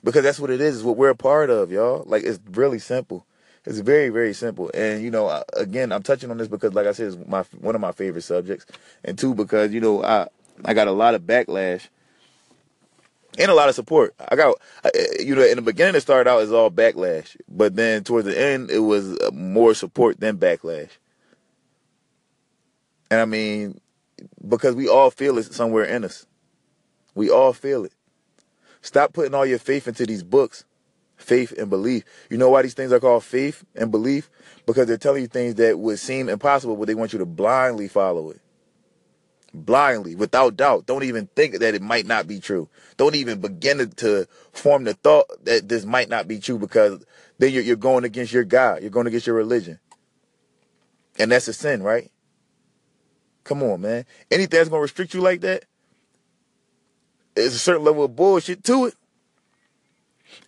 Because 0.04 0.24
that's 0.24 0.40
what 0.40 0.50
it 0.50 0.62
is, 0.62 0.78
is 0.78 0.84
what 0.84 0.98
we're 0.98 1.10
a 1.10 1.16
part 1.16 1.50
of, 1.50 1.72
y'all. 1.72 2.04
Like 2.06 2.24
it's 2.24 2.40
really 2.52 2.80
simple. 2.80 3.26
It's 3.66 3.80
very, 3.80 4.10
very 4.10 4.34
simple. 4.34 4.72
And 4.74 5.04
you 5.04 5.12
know, 5.12 5.44
again, 5.54 5.92
I'm 5.92 6.02
touching 6.02 6.32
on 6.32 6.38
this 6.38 6.48
because, 6.48 6.74
like 6.74 6.88
I 6.88 6.94
said, 6.94 7.08
it's 7.08 7.28
my 7.28 7.44
one 7.60 7.76
of 7.76 7.82
my 7.82 7.92
favorite 7.92 8.22
subjects, 8.22 8.66
and 9.04 9.18
two 9.18 9.36
because 9.36 9.74
you 9.74 9.82
know 9.82 10.04
I 10.04 10.28
I 10.64 10.74
got 10.74 10.88
a 10.88 10.92
lot 10.92 11.16
of 11.16 11.24
backlash 11.24 11.90
and 13.38 13.52
a 13.52 13.54
lot 13.54 13.70
of 13.70 13.76
support. 13.76 14.16
I 14.28 14.36
got 14.36 14.56
you 15.20 15.36
know 15.36 15.44
in 15.44 15.56
the 15.56 15.62
beginning 15.62 15.96
it 15.96 16.02
started 16.02 16.30
out 16.30 16.42
as 16.42 16.52
all 16.52 16.72
backlash, 16.72 17.38
but 17.48 17.76
then 17.76 18.04
towards 18.04 18.26
the 18.26 18.40
end 18.40 18.72
it 18.72 18.80
was 18.80 19.18
uh, 19.20 19.32
more 19.34 19.74
support 19.74 20.20
than 20.20 20.38
backlash. 20.38 20.90
And 23.10 23.22
I 23.22 23.26
mean, 23.26 23.80
because 24.48 24.76
we 24.76 24.88
all 24.88 25.12
feel 25.12 25.38
it 25.38 25.54
somewhere 25.54 25.86
in 25.86 26.04
us. 26.04 26.26
We 27.16 27.30
all 27.30 27.54
feel 27.54 27.86
it. 27.86 27.94
Stop 28.82 29.14
putting 29.14 29.34
all 29.34 29.46
your 29.46 29.60
faith 29.60 29.88
into 29.88 30.06
these 30.06 30.24
books. 30.24 30.66
Faith 31.16 31.52
and 31.58 31.70
belief. 31.70 32.04
You 32.30 32.38
know 32.38 32.50
why 32.50 32.62
these 32.62 32.76
things 32.76 32.92
are 32.92 33.00
called 33.00 33.24
faith 33.24 33.66
and 33.76 33.90
belief? 33.90 34.30
Because 34.68 34.86
they're 34.86 34.98
telling 34.98 35.24
you 35.24 35.28
things 35.28 35.56
that 35.56 35.80
would 35.80 35.98
seem 35.98 36.30
impossible, 36.30 36.76
but 36.76 36.86
they 36.86 36.94
want 36.94 37.12
you 37.12 37.20
to 37.20 37.26
blindly 37.26 37.88
follow 37.88 38.30
it. 38.30 38.40
Blindly, 39.54 40.16
without 40.16 40.58
doubt. 40.58 40.86
Don't 40.86 41.04
even 41.04 41.28
think 41.36 41.60
that 41.60 41.74
it 41.74 41.82
might 41.82 42.06
not 42.06 42.28
be 42.28 42.40
true. 42.40 42.70
Don't 42.98 43.16
even 43.16 43.40
begin 43.40 43.78
to, 43.80 43.88
to 43.88 44.28
form 44.52 44.84
the 44.84 44.94
thought 44.94 45.26
that 45.46 45.68
this 45.70 45.86
might 45.86 46.10
not 46.10 46.28
be 46.28 46.40
true 46.40 46.60
because 46.60 47.04
then 47.40 47.54
you're, 47.54 47.64
you're 47.64 47.76
going 47.76 48.04
against 48.04 48.34
your 48.34 48.44
God. 48.44 48.82
You're 48.82 48.92
going 48.92 49.08
against 49.08 49.26
your 49.26 49.36
religion. 49.36 49.80
And 51.18 51.32
that's 51.32 51.48
a 51.48 51.54
sin, 51.54 51.82
right? 51.82 52.12
Come 53.44 53.64
on, 53.64 53.82
man. 53.82 54.06
Anything 54.30 54.58
that's 54.58 54.70
gonna 54.70 54.82
restrict 54.82 55.14
you 55.14 55.22
like 55.22 55.42
that, 55.42 55.64
there's 57.34 57.56
a 57.56 57.60
certain 57.60 57.84
level 57.84 58.04
of 58.04 58.16
bullshit 58.16 58.64
to 58.66 58.86
it. 58.86 58.96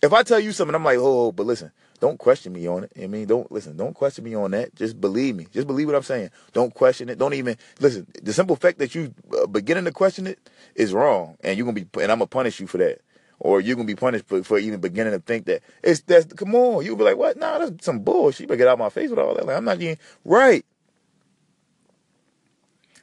If 0.02 0.12
I 0.12 0.22
tell 0.22 0.38
you 0.40 0.52
something, 0.52 0.74
I'm 0.74 0.84
like, 0.84 0.98
oh, 1.00 1.32
but 1.32 1.46
listen, 1.46 1.72
don't 2.00 2.18
question 2.18 2.52
me 2.54 2.66
on 2.66 2.84
it. 2.84 2.92
I 3.00 3.06
mean, 3.06 3.26
don't 3.26 3.50
listen, 3.52 3.76
don't 3.76 3.94
question 3.94 4.24
me 4.24 4.34
on 4.34 4.50
that. 4.52 4.74
Just 4.74 5.00
believe 5.00 5.36
me. 5.36 5.46
Just 5.52 5.66
believe 5.66 5.86
what 5.86 5.94
I'm 5.94 6.02
saying. 6.02 6.30
Don't 6.52 6.72
question 6.74 7.08
it. 7.10 7.18
Don't 7.18 7.34
even 7.34 7.56
listen. 7.78 8.06
The 8.22 8.32
simple 8.32 8.56
fact 8.56 8.78
that 8.78 8.94
you 8.94 9.14
uh, 9.38 9.46
beginning 9.46 9.84
to 9.84 9.92
question 9.92 10.26
it 10.26 10.38
is 10.74 10.94
wrong, 10.94 11.36
and 11.40 11.56
you're 11.56 11.66
gonna 11.66 11.84
be, 11.84 11.86
and 12.02 12.10
I'm 12.10 12.18
gonna 12.18 12.26
punish 12.26 12.58
you 12.58 12.66
for 12.66 12.78
that, 12.78 13.02
or 13.38 13.60
you're 13.60 13.76
gonna 13.76 13.86
be 13.86 13.94
punished 13.94 14.26
for, 14.26 14.42
for 14.42 14.58
even 14.58 14.80
beginning 14.80 15.12
to 15.12 15.18
think 15.18 15.44
that 15.46 15.62
it's 15.82 16.00
that's. 16.00 16.32
Come 16.32 16.54
on, 16.54 16.84
you'll 16.84 16.96
be 16.96 17.04
like, 17.04 17.18
what? 17.18 17.36
Nah, 17.36 17.58
that's 17.58 17.84
some 17.84 18.00
bullshit. 18.00 18.40
You 18.40 18.46
better 18.46 18.58
get 18.58 18.68
out 18.68 18.78
my 18.78 18.88
face 18.88 19.10
with 19.10 19.18
all 19.18 19.34
that. 19.34 19.46
Like, 19.46 19.56
I'm 19.56 19.64
not 19.64 19.80
even 19.80 19.98
right. 20.24 20.64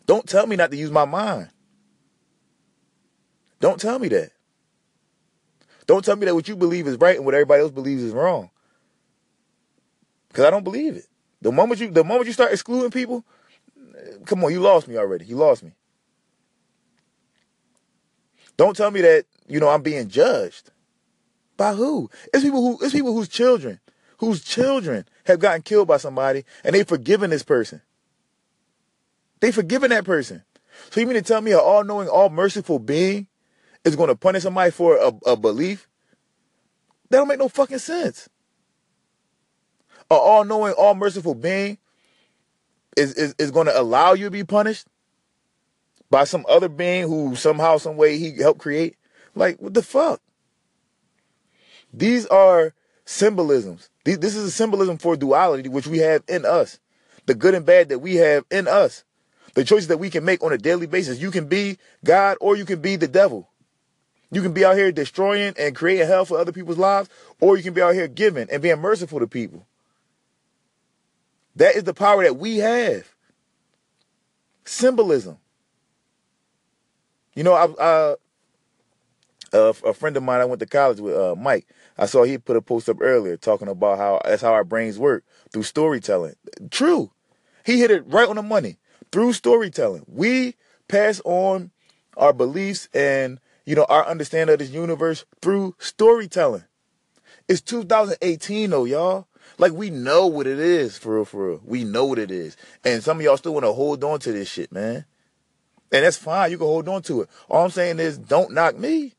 Don't 0.08 0.28
tell 0.28 0.48
me 0.48 0.56
not 0.56 0.72
to 0.72 0.78
use 0.78 0.90
my 0.90 1.06
mind. 1.06 1.50
Don't 3.60 3.80
tell 3.80 4.00
me 4.00 4.08
that. 4.08 4.32
Don't 5.86 6.04
tell 6.04 6.16
me 6.16 6.26
that 6.26 6.36
what 6.36 6.48
you 6.48 6.56
believe 6.56 6.88
is 6.88 6.98
right 6.98 7.16
and 7.16 7.26
what 7.26 7.36
everybody 7.36 7.62
else 7.62 7.72
believes 7.72 8.04
is 8.04 8.14
wrong. 8.14 8.50
Cause 10.38 10.46
I 10.46 10.52
don't 10.52 10.64
believe 10.64 10.96
it. 10.96 11.08
The 11.42 11.52
moment 11.52 11.80
you 11.80 11.90
the 11.90 12.04
moment 12.04 12.28
you 12.28 12.32
start 12.34 12.52
excluding 12.52 12.92
people, 12.92 13.26
come 14.28 14.44
on, 14.44 14.52
you 14.52 14.60
lost 14.60 14.88
me 14.88 14.96
already. 14.96 15.26
You 15.26 15.36
lost 15.36 15.64
me. 15.64 15.72
Don't 18.56 18.78
tell 18.78 18.92
me 18.92 19.02
that, 19.02 19.26
you 19.48 19.60
know, 19.60 19.68
I'm 19.68 19.82
being 19.82 20.08
judged. 20.10 20.70
By 21.58 21.74
who? 21.74 22.12
It's 22.32 22.44
people 22.44 22.62
who 22.62 22.86
it's 22.86 22.94
people 22.94 23.16
whose 23.16 23.30
children, 23.30 23.80
whose 24.20 24.44
children 24.44 25.06
have 25.26 25.40
gotten 25.40 25.64
killed 25.64 25.88
by 25.88 25.98
somebody 25.98 26.46
and 26.64 26.76
they've 26.76 26.88
forgiven 26.88 27.32
this 27.32 27.42
person. 27.42 27.82
They've 29.40 29.56
forgiven 29.56 29.90
that 29.90 30.06
person. 30.06 30.44
So 30.92 31.00
you 31.00 31.08
mean 31.08 31.16
to 31.16 31.24
tell 31.24 31.42
me 31.42 31.54
an 31.54 31.62
all-knowing, 31.64 32.10
all-merciful 32.10 32.78
being 32.78 33.26
is 33.84 33.96
going 33.96 34.10
to 34.10 34.16
punish 34.16 34.44
somebody 34.44 34.70
for 34.70 34.98
a, 34.98 35.32
a 35.32 35.36
belief? 35.36 35.88
That 37.10 37.18
don't 37.18 37.28
make 37.28 37.40
no 37.40 37.50
fucking 37.50 37.80
sense. 37.80 38.30
An 40.10 40.18
all-knowing, 40.18 40.74
all-merciful 40.74 41.36
being 41.36 41.78
is, 42.96 43.14
is, 43.16 43.36
is 43.38 43.52
going 43.52 43.68
to 43.68 43.80
allow 43.80 44.14
you 44.14 44.26
to 44.26 44.32
be 44.32 44.44
punished 44.44 44.88
by 46.10 46.24
some 46.24 46.46
other 46.48 46.70
being 46.70 47.08
who 47.08 47.36
somehow, 47.36 47.78
some 47.78 47.98
way 47.98 48.18
he 48.18 48.36
helped 48.38 48.60
create? 48.60 48.96
Like, 49.36 49.60
what 49.60 49.74
the 49.74 49.84
fuck? 49.84 50.22
These 51.94 52.26
are 52.28 52.74
symbolisms. 53.06 53.90
This 54.04 54.36
is 54.36 54.46
a 54.46 54.52
symbolism 54.52 54.98
for 54.98 55.18
duality, 55.18 55.68
which 55.68 55.88
we 55.88 55.98
have 56.00 56.24
in 56.28 56.46
us. 56.46 56.80
The 57.26 57.36
good 57.36 57.56
and 57.56 57.66
bad 57.66 57.90
that 57.90 58.00
we 58.00 58.16
have 58.16 58.46
in 58.50 58.68
us 58.68 59.04
the 59.58 59.64
choices 59.64 59.88
that 59.88 59.98
we 59.98 60.12
can 60.12 60.24
make 60.24 60.44
on 60.44 60.54
a 60.54 60.58
daily 60.58 60.86
basis. 60.86 61.20
You 61.20 61.32
can 61.32 61.48
be 61.48 61.80
God 62.06 62.38
or 62.40 62.56
you 62.56 62.64
can 62.64 62.80
be 62.80 62.96
the 62.96 63.08
devil. 63.08 63.50
You 64.30 64.44
can 64.44 64.54
be 64.54 64.64
out 64.64 64.76
here 64.76 64.92
destroying 64.92 65.56
and 65.58 65.76
creating 65.76 66.06
hell 66.06 66.26
for 66.26 66.38
other 66.38 66.52
people's 66.52 66.78
lives, 66.78 67.10
or 67.42 67.58
you 67.58 67.64
can 67.64 67.74
be 67.74 67.82
out 67.82 67.96
here 67.96 68.08
giving 68.08 68.48
and 68.52 68.62
being 68.62 68.80
merciful 68.80 69.20
to 69.20 69.26
people. 69.26 69.66
That 71.58 71.76
is 71.76 71.84
the 71.84 71.94
power 71.94 72.24
that 72.24 72.38
we 72.38 72.58
have. 72.58 73.16
Symbolism. 74.64 75.38
You 77.34 77.44
know, 77.44 77.54
I, 77.54 77.68
I 77.84 78.16
uh, 79.54 79.74
a 79.86 79.94
friend 79.94 80.16
of 80.18 80.24
mine 80.24 80.40
I 80.40 80.46
went 80.46 80.60
to 80.60 80.66
college 80.66 81.00
with, 81.00 81.16
uh, 81.16 81.36
Mike. 81.36 81.68
I 81.98 82.06
saw 82.06 82.24
he 82.24 82.38
put 82.38 82.58
a 82.58 82.62
post 82.62 82.90
up 82.90 82.98
earlier 83.02 83.38
talking 83.38 83.68
about 83.68 83.98
how 83.98 84.22
that's 84.24 84.42
how 84.42 84.54
our 84.54 84.64
brains 84.64 85.00
work 85.00 85.24
through 85.52 85.64
storytelling. 85.64 86.36
True, 86.70 87.12
he 87.66 87.80
hit 87.80 87.92
it 87.92 88.04
right 88.06 88.30
on 88.30 88.36
the 88.36 88.44
money 88.44 88.78
through 89.12 89.34
storytelling. 89.34 90.06
We 90.08 90.56
pass 90.88 91.22
on 91.26 91.72
our 92.18 92.34
beliefs 92.34 92.88
and 92.94 93.40
you 93.66 93.76
know 93.76 93.86
our 93.90 94.06
understanding 94.06 94.54
of 94.54 94.60
this 94.60 94.70
universe 94.70 95.26
through 95.42 95.76
storytelling. 95.80 96.66
It's 97.48 97.62
2018 97.62 98.70
though, 98.70 98.86
y'all. 98.86 99.27
Like 99.58 99.74
we 99.74 99.90
know 99.90 100.28
what 100.28 100.48
it 100.48 100.60
is 100.60 100.98
for 100.98 101.16
real, 101.16 101.26
for 101.26 101.48
real. 101.50 101.62
We 101.64 101.84
know 101.84 102.06
what 102.06 102.20
it 102.20 102.32
is, 102.32 102.58
and 102.84 103.04
some 103.04 103.18
of 103.18 103.24
y'all 103.24 103.38
still 103.38 103.54
want 103.54 103.66
to 103.66 103.74
hold 103.74 104.04
on 104.04 104.20
to 104.20 104.32
this 104.32 104.50
shit, 104.50 104.72
man. 104.72 105.06
And 105.92 106.04
that's 106.04 106.18
fine. 106.18 106.52
You 106.52 106.58
can 106.58 106.68
hold 106.68 106.90
on 106.90 107.02
to 107.04 107.22
it. 107.22 107.30
All 107.50 107.64
I'm 107.64 107.72
saying 107.72 108.00
is, 108.00 108.18
don't 108.18 108.52
knock 108.52 108.78
me. 108.78 109.14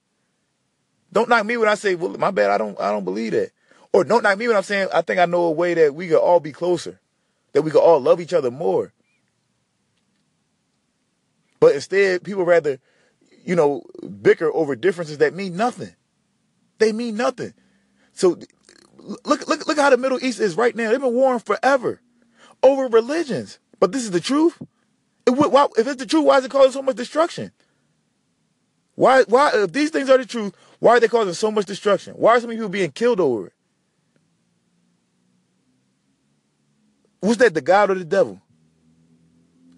Don't 1.13 1.29
knock 1.29 1.47
me 1.47 1.57
when 1.57 1.69
I 1.69 1.75
say, 1.75 1.95
"Well, 1.95 2.11
my 2.19 2.31
bad. 2.31 2.51
I 2.51 2.59
don't. 2.59 2.79
I 2.81 2.91
don't 2.91 3.05
believe 3.05 3.33
that." 3.33 3.51
Or 3.93 4.05
don't 4.05 4.23
knock 4.23 4.39
me 4.39 4.49
when 4.49 4.57
I'm 4.57 4.63
saying, 4.63 4.89
"I 4.93 5.01
think 5.01 5.19
I 5.19 5.25
know 5.25 5.45
a 5.45 5.51
way 5.51 5.75
that 5.75 5.95
we 5.95 6.09
could 6.09 6.19
all 6.21 6.41
be 6.41 6.53
closer, 6.53 7.01
that 7.53 7.63
we 7.63 7.71
could 7.71 7.81
all 7.81 8.01
love 8.01 8.21
each 8.21 8.35
other 8.35 8.51
more." 8.51 8.93
But 11.61 11.75
instead, 11.75 12.23
people 12.23 12.45
rather, 12.45 12.79
you 13.45 13.57
know, 13.57 13.83
bicker 14.23 14.53
over 14.53 14.77
differences 14.77 15.19
that 15.19 15.35
mean 15.35 15.57
nothing. 15.57 15.95
They 16.79 16.93
mean 16.93 17.17
nothing. 17.17 17.55
So 18.13 18.39
look, 19.25 19.49
look, 19.49 19.67
look 19.67 19.79
how 19.79 19.91
the 19.91 19.97
Middle 19.97 20.23
East 20.23 20.41
is 20.41 20.57
right 20.57 20.75
now. 20.75 20.91
They've 20.91 21.01
been 21.01 21.15
warring 21.15 21.41
forever 21.41 22.01
over 22.63 22.87
religions. 22.89 23.59
But 23.81 23.93
this 23.93 24.03
is 24.03 24.11
the 24.11 24.21
truth. 24.21 24.61
If, 25.27 25.37
why, 25.37 25.67
if 25.77 25.87
it's 25.87 25.97
the 25.97 26.07
truth, 26.07 26.25
why 26.25 26.39
is 26.39 26.45
it 26.45 26.51
causing 26.51 26.73
so 26.73 26.83
much 26.83 26.97
destruction? 26.97 27.53
Why, 28.95 29.23
why, 29.25 29.53
if 29.55 29.73
these 29.73 29.91
things 29.91 30.11
are 30.11 30.19
the 30.19 30.27
truth, 30.27 30.55
why 30.81 30.97
are 30.97 31.01
they 31.01 31.09
causing 31.09 31.35
so 31.35 31.51
much 31.51 31.67
destruction? 31.67 32.15
Why 32.15 32.33
are 32.33 32.41
so 32.41 32.47
many 32.47 32.57
people 32.57 32.69
being 32.69 32.91
killed 32.91 33.21
over 33.21 33.47
it? 33.47 33.53
Who's 37.23 37.37
that, 37.39 37.55
the 37.55 37.61
God 37.61 37.91
or 37.91 37.95
the 37.95 38.05
devil? 38.05 38.41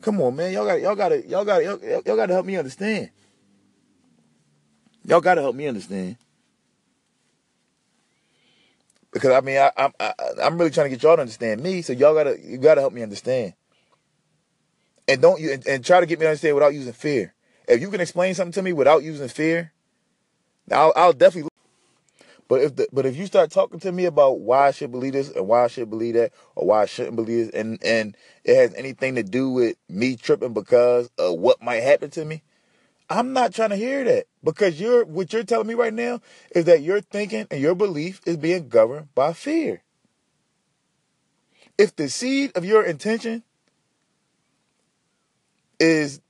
Come 0.00 0.20
on, 0.22 0.36
man. 0.36 0.52
Y'all 0.52 0.64
got 0.64 0.80
y'all 0.80 0.94
gotta 0.94 1.26
y'all 1.26 1.44
gotta 1.44 1.64
y'all, 1.64 2.02
y'all 2.06 2.16
gotta 2.16 2.32
help 2.32 2.46
me 2.46 2.56
understand. 2.56 3.10
Y'all 5.04 5.20
gotta 5.20 5.42
help 5.42 5.54
me 5.54 5.66
understand. 5.66 6.16
Because 9.12 9.30
I 9.32 9.40
mean 9.40 9.58
I, 9.58 9.72
I'm 9.76 9.92
I, 9.98 10.12
I'm 10.42 10.58
really 10.58 10.70
trying 10.70 10.86
to 10.86 10.90
get 10.90 11.02
y'all 11.02 11.16
to 11.16 11.22
understand 11.22 11.62
me, 11.62 11.82
so 11.82 11.92
y'all 11.92 12.14
gotta 12.14 12.38
you 12.42 12.58
gotta 12.58 12.80
help 12.80 12.92
me 12.92 13.02
understand. 13.02 13.54
And 15.08 15.20
don't 15.20 15.40
you 15.40 15.52
and, 15.52 15.66
and 15.66 15.84
try 15.84 16.00
to 16.00 16.06
get 16.06 16.18
me 16.18 16.24
to 16.24 16.28
understand 16.30 16.54
without 16.54 16.74
using 16.74 16.92
fear. 16.92 17.34
If 17.68 17.80
you 17.80 17.90
can 17.90 18.00
explain 18.00 18.34
something 18.34 18.52
to 18.52 18.62
me 18.62 18.72
without 18.72 19.02
using 19.02 19.28
fear, 19.28 19.72
I'll 20.70 20.92
I'll 20.96 21.12
definitely 21.12 21.48
But 22.48 22.62
if 22.62 22.76
the, 22.76 22.88
but 22.92 23.06
if 23.06 23.16
you 23.16 23.26
start 23.26 23.50
talking 23.52 23.80
to 23.80 23.92
me 23.92 24.06
about 24.06 24.40
why 24.40 24.68
I 24.68 24.70
should 24.72 24.90
believe 24.90 25.12
this 25.12 25.30
and 25.30 25.46
why 25.46 25.64
I 25.64 25.68
should 25.68 25.88
believe 25.88 26.14
that 26.14 26.32
or 26.56 26.66
why 26.66 26.82
I 26.82 26.86
shouldn't 26.86 27.16
believe 27.16 27.46
this, 27.46 27.54
and 27.54 27.78
and 27.84 28.16
it 28.44 28.56
has 28.56 28.74
anything 28.74 29.14
to 29.16 29.22
do 29.22 29.50
with 29.50 29.76
me 29.88 30.16
tripping 30.16 30.52
because 30.52 31.10
of 31.18 31.38
what 31.38 31.62
might 31.62 31.82
happen 31.82 32.10
to 32.10 32.24
me, 32.24 32.42
I'm 33.10 33.32
not 33.32 33.52
trying 33.52 33.70
to 33.70 33.76
hear 33.76 34.04
that 34.04 34.26
because 34.44 34.80
you're 34.80 35.04
what 35.04 35.32
you're 35.32 35.42
telling 35.42 35.66
me 35.66 35.74
right 35.74 35.92
now 35.92 36.20
is 36.52 36.66
that 36.66 36.82
your 36.82 37.00
thinking 37.00 37.48
and 37.50 37.60
your 37.60 37.74
belief 37.74 38.20
is 38.24 38.36
being 38.36 38.68
governed 38.68 39.12
by 39.16 39.32
fear. 39.32 39.82
If 41.76 41.96
the 41.96 42.08
seed 42.08 42.56
of 42.56 42.64
your 42.64 42.84
intention 42.84 43.42
is 45.80 46.20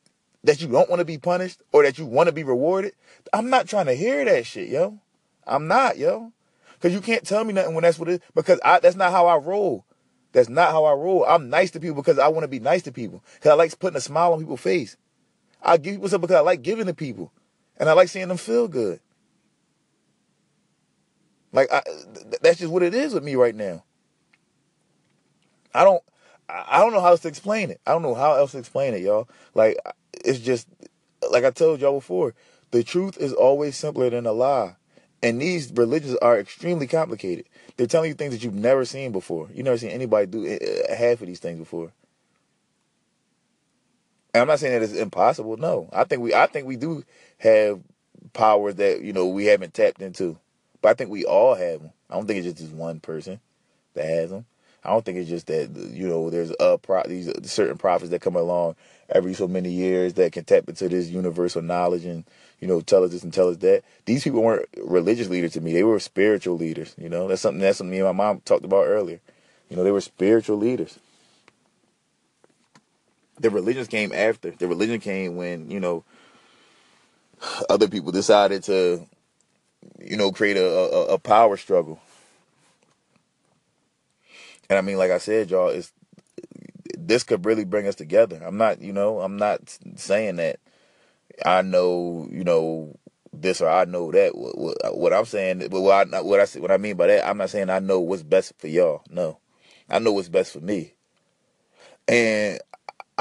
that 0.43 0.63
you 0.63 0.69
don't 0.69 0.89
want 0.89 1.01
to 1.01 1.05
be 1.05 1.19
punished 1.19 1.61
or 1.71 1.83
that 1.83 1.99
you 1.99 2.07
want 2.07 2.29
to 2.29 2.33
be 2.33 2.45
rewarded, 2.45 2.93
I'm 3.33 3.51
not 3.51 3.69
trying 3.69 3.87
to 3.87 3.95
hear 3.95 4.25
that 4.25 4.47
shit, 4.47 4.69
yo. 4.69 5.01
I'm 5.47 5.69
not, 5.69 5.99
yo. 5.99 6.33
Cause 6.81 6.95
you 6.95 7.03
can't 7.03 7.27
tell 7.27 7.45
me 7.45 7.53
nothing 7.53 7.75
when 7.75 7.83
that's 7.83 7.99
what 7.99 8.09
it 8.09 8.13
is. 8.13 8.21
Because 8.35 8.59
I, 8.65 8.81
that's 8.81 8.97
not 8.97 9.13
how 9.13 9.27
I 9.27 9.37
roll. 9.37 9.85
That's 10.33 10.49
not 10.49 10.71
how 10.71 10.85
I 10.85 10.95
roll. 10.95 11.27
I'm 11.27 11.51
nice 11.51 11.71
to 11.73 11.81
people 11.81 11.97
because 11.97 12.19
I 12.19 12.29
want 12.29 12.45
to 12.45 12.49
be 12.49 12.61
nice 12.61 12.83
to 12.83 12.93
people. 12.93 13.23
Cause 13.43 13.51
I 13.51 13.55
like 13.55 13.79
putting 13.79 13.99
a 13.99 14.01
smile 14.01 14.33
on 14.33 14.39
people's 14.39 14.61
face. 14.61 14.97
I 15.63 15.77
give 15.77 15.95
people 15.95 16.09
something 16.09 16.27
because 16.27 16.41
I 16.41 16.45
like 16.45 16.63
giving 16.63 16.87
to 16.87 16.95
people, 16.95 17.33
and 17.77 17.89
I 17.89 17.93
like 17.93 18.09
seeing 18.09 18.29
them 18.29 18.37
feel 18.37 18.69
good. 18.69 19.01
Like 21.53 21.71
I, 21.73 21.83
that's 22.43 22.61
just 22.61 22.73
what 22.73 22.83
it 22.83 22.95
is 22.95 23.15
with 23.15 23.25
me 23.25 23.35
right 23.35 23.55
now. 23.55 23.85
I 25.75 25.85
don't, 25.85 26.03
I 26.49 26.79
don't 26.79 26.93
know 26.93 27.01
how 27.01 27.09
else 27.09 27.21
to 27.21 27.29
explain 27.29 27.71
it. 27.71 27.81
I 27.87 27.93
don't 27.93 28.03
know 28.03 28.15
how 28.15 28.35
else 28.35 28.53
to 28.53 28.59
explain 28.59 28.95
it, 28.95 29.03
y'all. 29.03 29.29
Like 29.55 29.77
it's 30.25 30.39
just, 30.39 30.69
like 31.31 31.45
I 31.45 31.51
told 31.51 31.81
y'all 31.81 31.95
before, 31.95 32.35
the 32.71 32.83
truth 32.83 33.19
is 33.19 33.33
always 33.33 33.77
simpler 33.77 34.11
than 34.11 34.27
a 34.27 34.33
lie. 34.33 34.77
And 35.23 35.41
these 35.41 35.71
religions 35.73 36.17
are 36.23 36.39
extremely 36.39 36.87
complicated. 36.87 37.45
They're 37.77 37.87
telling 37.87 38.09
you 38.09 38.15
things 38.15 38.33
that 38.33 38.43
you've 38.43 38.55
never 38.55 38.85
seen 38.85 39.13
before. 39.13 39.49
You've 39.53 39.67
never 39.67 39.77
seen 39.77 39.91
anybody 39.91 40.27
do 40.27 40.47
eh, 40.47 40.59
eh, 40.61 40.95
half 40.95 41.21
of 41.21 41.27
these 41.27 41.41
things 41.41 41.59
before. 41.59 41.93
And 44.33 44.43
I'm 44.43 44.49
not 44.49 44.61
saying 44.61 44.73
that 44.73 44.83
it's 44.83 44.95
impossible. 44.95 45.57
No, 45.57 45.89
I 45.93 46.05
think 46.05 46.23
we 46.23 46.35
I 46.35 46.47
think 46.47 46.67
we 46.67 46.77
do 46.77 47.05
have 47.39 47.81
powers 48.33 48.77
that 48.77 49.03
you 49.03 49.13
know 49.13 49.27
we 49.27 49.47
haven't 49.47 49.75
tapped 49.75 50.03
into, 50.03 50.39
but 50.83 50.91
I 50.91 50.95
think 50.95 51.11
we 51.11 51.25
all 51.25 51.55
have 51.55 51.81
them. 51.83 51.91
I 52.09 52.15
don't 52.15 52.27
think 52.27 52.39
it's 52.39 52.47
just 52.47 52.59
this 52.59 52.71
one 52.71 53.01
person 53.01 53.41
that 53.95 54.05
has 54.05 54.31
them. 54.31 54.47
I 54.85 54.91
don't 54.91 55.05
think 55.05 55.19
it's 55.19 55.29
just 55.29 55.47
that 55.49 55.71
you 55.93 56.09
know 56.09 56.31
there's 56.31 56.53
a 56.61 56.79
pro- 56.79 57.03
these 57.05 57.31
certain 57.51 57.77
prophets 57.77 58.11
that 58.11 58.23
come 58.23 58.37
along 58.37 58.77
every 59.09 59.35
so 59.35 59.49
many 59.49 59.71
years 59.71 60.15
that 60.15 60.33
can 60.33 60.45
tap 60.45 60.69
into 60.69 60.89
this 60.89 61.09
universal 61.09 61.61
knowledge 61.61 62.05
and 62.05 62.25
you 62.61 62.69
know 62.69 62.81
tell 62.81 63.05
us 63.05 63.11
this 63.11 63.25
and 63.25 63.33
tell 63.33 63.49
us 63.49 63.59
that. 63.59 63.83
These 64.07 64.25
people 64.25 64.43
weren't 64.43 64.69
religious 64.83 65.29
leaders 65.29 65.53
to 65.55 65.61
me; 65.61 65.73
they 65.73 65.85
were 65.85 65.99
spiritual 65.99 66.57
leaders. 66.57 66.95
You 66.97 67.09
know, 67.09 67.29
that's 67.29 67.43
something 67.43 67.61
that's 67.61 67.79
something 67.79 67.91
me 67.91 67.99
and 67.99 68.07
my 68.07 68.13
mom 68.13 68.41
talked 68.41 68.65
about 68.65 68.87
earlier. 68.87 69.21
You 69.69 69.77
know, 69.77 69.85
they 69.85 69.93
were 69.93 70.01
spiritual 70.01 70.57
leaders. 70.57 70.99
The 73.41 73.51
religions 73.51 73.89
came 73.89 74.13
after. 74.13 74.53
The 74.53 74.69
religion 74.69 75.01
came 75.01 75.37
when 75.37 75.71
you 75.71 75.81
know 75.81 76.05
other 77.71 77.89
people 77.89 78.13
decided 78.13 78.63
to 78.65 79.07
you 80.01 80.17
know 80.17 80.33
create 80.33 80.59
a, 80.59 80.67
a, 80.67 81.05
a 81.15 81.19
power 81.19 81.57
struggle. 81.57 82.01
And 84.71 84.79
I 84.79 84.83
mean, 84.83 84.99
like 84.99 85.11
I 85.11 85.19
said, 85.19 85.51
y'all, 85.51 85.69
it's 85.69 85.93
this 86.99 87.25
could 87.25 87.45
really 87.45 87.65
bring 87.65 87.87
us 87.89 87.97
together. 87.97 88.41
I'm 88.45 88.57
not, 88.57 88.81
you 88.81 88.93
know, 88.93 89.21
I'm 89.21 89.37
not 89.37 89.79
saying 89.97 90.37
that 90.37 90.61
I 91.45 91.63
know, 91.63 92.29
you 92.31 92.45
know, 92.45 92.97
this 93.33 93.61
or 93.61 93.69
I 93.69 93.85
know 93.85 94.13
that. 94.13 94.37
What, 94.37 94.97
what 94.97 95.13
I'm 95.13 95.25
saying, 95.25 95.69
but 95.71 95.81
what 95.81 96.15
I 96.15 96.21
what 96.21 96.41
I 96.41 96.61
what 96.61 96.71
I 96.71 96.77
mean 96.77 96.97
by 96.97 97.09
that, 97.09 97.29
I'm 97.29 97.39
not 97.39 97.51
saying 97.51 97.71
I 97.71 97.79
know 97.79 98.01
what's 98.01 98.23
best 98.23 98.53
for 98.59 98.69
y'all. 98.69 99.03
No, 99.11 99.39
I 99.89 99.99
know 99.99 100.13
what's 100.13 100.29
best 100.29 100.53
for 100.53 100.61
me, 100.61 100.95
and 102.09 102.59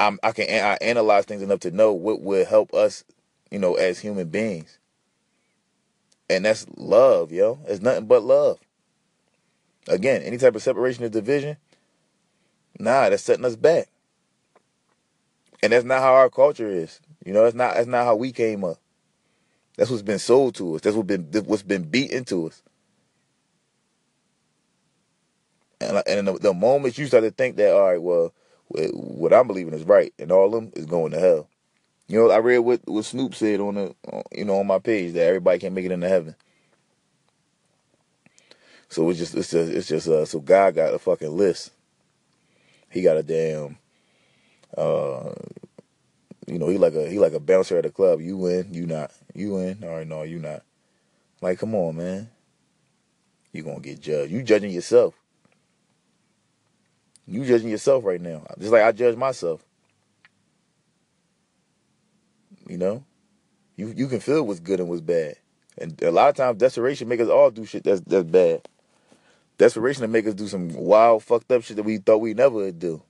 I'm 0.00 0.18
I 0.22 0.32
can 0.32 0.48
I 0.48 0.78
analyze 0.80 1.26
things 1.26 1.42
enough 1.42 1.60
to 1.60 1.70
know 1.70 1.92
what 1.92 2.22
would 2.22 2.46
help 2.46 2.72
us, 2.72 3.04
you 3.50 3.58
know, 3.58 3.74
as 3.74 3.98
human 4.00 4.28
beings. 4.30 4.78
And 6.30 6.44
that's 6.44 6.66
love, 6.76 7.32
yo. 7.32 7.58
It's 7.66 7.82
nothing 7.82 8.06
but 8.06 8.22
love. 8.22 8.58
Again, 9.88 10.22
any 10.22 10.38
type 10.38 10.56
of 10.56 10.62
separation 10.62 11.04
or 11.04 11.10
division, 11.10 11.58
nah, 12.78 13.10
that's 13.10 13.22
setting 13.22 13.44
us 13.44 13.56
back. 13.56 13.88
And 15.62 15.72
that's 15.72 15.84
not 15.84 16.00
how 16.00 16.14
our 16.14 16.30
culture 16.30 16.68
is. 16.68 17.00
You 17.26 17.34
know, 17.34 17.44
that's 17.44 17.54
not 17.54 17.74
that's 17.74 17.86
not 17.86 18.06
how 18.06 18.16
we 18.16 18.32
came 18.32 18.64
up. 18.64 18.78
That's 19.76 19.90
what's 19.90 20.02
been 20.02 20.18
sold 20.18 20.54
to 20.56 20.76
us. 20.76 20.80
That's 20.80 20.96
what 20.96 21.06
been 21.06 21.28
what's 21.44 21.62
been 21.62 21.84
beaten 21.84 22.24
to 22.26 22.46
us. 22.46 22.62
And 25.80 26.02
and 26.06 26.28
the, 26.28 26.32
the 26.38 26.54
moment 26.54 26.96
you 26.96 27.06
start 27.06 27.24
to 27.24 27.30
think 27.30 27.56
that, 27.56 27.74
all 27.74 27.84
right, 27.84 28.00
well, 28.02 28.32
what 28.92 29.32
I'm 29.32 29.46
believing 29.46 29.74
is 29.74 29.84
right, 29.84 30.12
and 30.18 30.32
all 30.32 30.46
of 30.46 30.52
them 30.52 30.72
is 30.76 30.86
going 30.86 31.12
to 31.12 31.20
hell. 31.20 31.48
You 32.08 32.18
know, 32.18 32.30
I 32.30 32.38
read 32.38 32.58
what 32.58 32.80
what 32.86 33.04
Snoop 33.04 33.34
said 33.34 33.60
on 33.60 33.74
the, 33.76 33.94
you 34.32 34.44
know, 34.44 34.58
on 34.58 34.66
my 34.66 34.78
page 34.78 35.14
that 35.14 35.26
everybody 35.26 35.58
can't 35.58 35.74
make 35.74 35.84
it 35.84 35.92
into 35.92 36.08
heaven. 36.08 36.34
So 38.88 39.08
it's 39.10 39.18
just 39.18 39.34
it's 39.36 39.50
just 39.50 39.70
it's 39.70 39.88
just 39.88 40.08
uh 40.08 40.24
so 40.24 40.40
God 40.40 40.74
got 40.74 40.94
a 40.94 40.98
fucking 40.98 41.36
list. 41.36 41.70
He 42.90 43.02
got 43.02 43.16
a 43.16 43.22
damn 43.22 43.78
uh 44.76 45.32
you 46.46 46.58
know, 46.58 46.68
he 46.68 46.78
like 46.78 46.94
a 46.94 47.08
he 47.08 47.18
like 47.20 47.32
a 47.32 47.40
bouncer 47.40 47.78
at 47.78 47.86
a 47.86 47.90
club. 47.90 48.20
You 48.20 48.36
win, 48.36 48.74
you 48.74 48.86
not. 48.86 49.12
You 49.34 49.54
win. 49.54 49.78
All 49.84 49.90
right, 49.90 50.06
no, 50.06 50.22
you 50.24 50.40
not. 50.40 50.62
Like, 51.40 51.60
come 51.60 51.74
on, 51.76 51.96
man. 51.96 52.28
You 53.52 53.62
gonna 53.62 53.80
get 53.80 54.00
judged. 54.00 54.32
You 54.32 54.42
judging 54.42 54.72
yourself. 54.72 55.19
You 57.30 57.44
judging 57.44 57.68
yourself 57.68 58.04
right 58.04 58.20
now. 58.20 58.44
Just 58.58 58.72
like 58.72 58.82
I 58.82 58.90
judge 58.90 59.16
myself. 59.16 59.64
You 62.68 62.76
know? 62.76 63.04
You 63.76 63.94
you 63.96 64.08
can 64.08 64.18
feel 64.18 64.44
what's 64.44 64.58
good 64.58 64.80
and 64.80 64.88
what's 64.88 65.00
bad. 65.00 65.36
And 65.78 66.00
a 66.02 66.10
lot 66.10 66.28
of 66.28 66.34
times 66.34 66.58
desperation 66.58 67.08
make 67.08 67.20
us 67.20 67.28
all 67.28 67.50
do 67.52 67.64
shit 67.64 67.84
that's 67.84 68.00
that's 68.00 68.28
bad. 68.28 68.68
Desperation 69.58 70.02
to 70.02 70.08
make 70.08 70.26
us 70.26 70.34
do 70.34 70.48
some 70.48 70.70
wild, 70.70 71.22
fucked 71.22 71.52
up 71.52 71.62
shit 71.62 71.76
that 71.76 71.84
we 71.84 71.98
thought 71.98 72.18
we 72.18 72.34
never 72.34 72.56
would 72.56 72.80
do. 72.80 73.00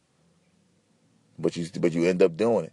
But 1.39 1.57
you 1.57 1.67
but 1.81 1.93
you 1.93 2.05
end 2.05 2.23
up 2.23 2.37
doing 2.37 2.67
it. 2.67 2.73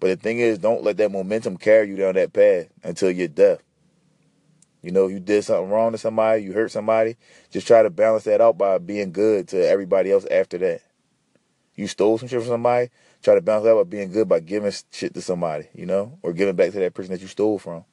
But 0.00 0.08
the 0.08 0.16
thing 0.16 0.38
is, 0.38 0.58
don't 0.58 0.82
let 0.82 0.96
that 0.96 1.12
momentum 1.12 1.58
carry 1.58 1.88
you 1.88 1.96
down 1.96 2.14
that 2.14 2.32
path 2.32 2.68
until 2.82 3.10
you're 3.10 3.28
deaf. 3.28 3.58
You 4.82 4.92
know, 4.92 5.08
you 5.08 5.20
did 5.20 5.44
something 5.44 5.70
wrong 5.70 5.92
to 5.92 5.98
somebody, 5.98 6.42
you 6.42 6.52
hurt 6.52 6.70
somebody, 6.70 7.16
just 7.50 7.66
try 7.66 7.82
to 7.82 7.90
balance 7.90 8.24
that 8.24 8.40
out 8.40 8.56
by 8.56 8.78
being 8.78 9.12
good 9.12 9.48
to 9.48 9.68
everybody 9.68 10.10
else 10.10 10.26
after 10.30 10.58
that. 10.58 10.80
You 11.76 11.86
stole 11.86 12.16
some 12.18 12.28
shit 12.28 12.40
from 12.40 12.48
somebody, 12.48 12.90
try 13.22 13.34
to 13.34 13.40
balance 13.40 13.64
that 13.64 13.72
out 13.72 13.84
by 13.84 13.90
being 13.90 14.10
good 14.10 14.28
by 14.28 14.40
giving 14.40 14.72
shit 14.90 15.12
to 15.14 15.20
somebody, 15.20 15.68
you 15.74 15.86
know, 15.86 16.18
or 16.22 16.32
giving 16.32 16.56
back 16.56 16.72
to 16.72 16.80
that 16.80 16.94
person 16.94 17.12
that 17.12 17.20
you 17.20 17.28
stole 17.28 17.58
from. 17.58 17.84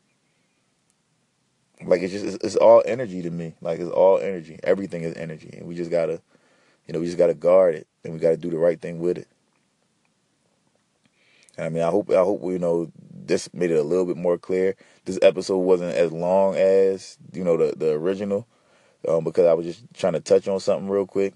Like 1.86 2.02
it's 2.02 2.14
just 2.14 2.26
it's, 2.26 2.44
it's 2.44 2.56
all 2.56 2.82
energy 2.86 3.22
to 3.22 3.30
me. 3.30 3.56
Like 3.62 3.80
it's 3.80 3.92
all 3.92 4.20
energy. 4.20 4.58
Everything 4.64 5.04
is 5.04 5.14
energy, 5.16 5.50
and 5.58 5.68
we 5.68 5.76
just 5.76 5.92
gotta, 5.92 6.22
you 6.88 6.94
know, 6.94 7.00
we 7.00 7.06
just 7.06 7.18
gotta 7.18 7.34
guard 7.34 7.76
it, 7.76 7.88
and 8.04 8.14
we 8.14 8.20
gotta 8.20 8.38
do 8.38 8.50
the 8.50 8.58
right 8.58 8.80
thing 8.80 9.00
with 9.00 9.18
it. 9.18 9.28
I 11.58 11.70
mean, 11.70 11.84
I 11.84 11.90
hope 11.90 12.10
I 12.10 12.16
hope 12.16 12.42
you 12.44 12.60
know 12.60 12.92
this 13.12 13.54
made 13.54 13.72
it 13.72 13.78
a 13.78 13.84
little 13.84 14.06
bit 14.06 14.18
more 14.18 14.38
clear. 14.38 14.76
This 15.06 15.20
episode 15.22 15.60
wasn't 15.60 15.94
as 15.94 16.12
long 16.12 16.56
as 16.56 17.18
you 17.34 17.44
know 17.44 17.58
the 17.58 17.76
the 17.76 17.92
original, 17.92 18.48
um, 19.08 19.24
because 19.24 19.46
I 19.46 19.54
was 19.54 19.66
just 19.66 19.84
trying 19.94 20.14
to 20.14 20.20
touch 20.22 20.48
on 20.48 20.60
something 20.60 20.90
real 20.90 21.06
quick. 21.06 21.34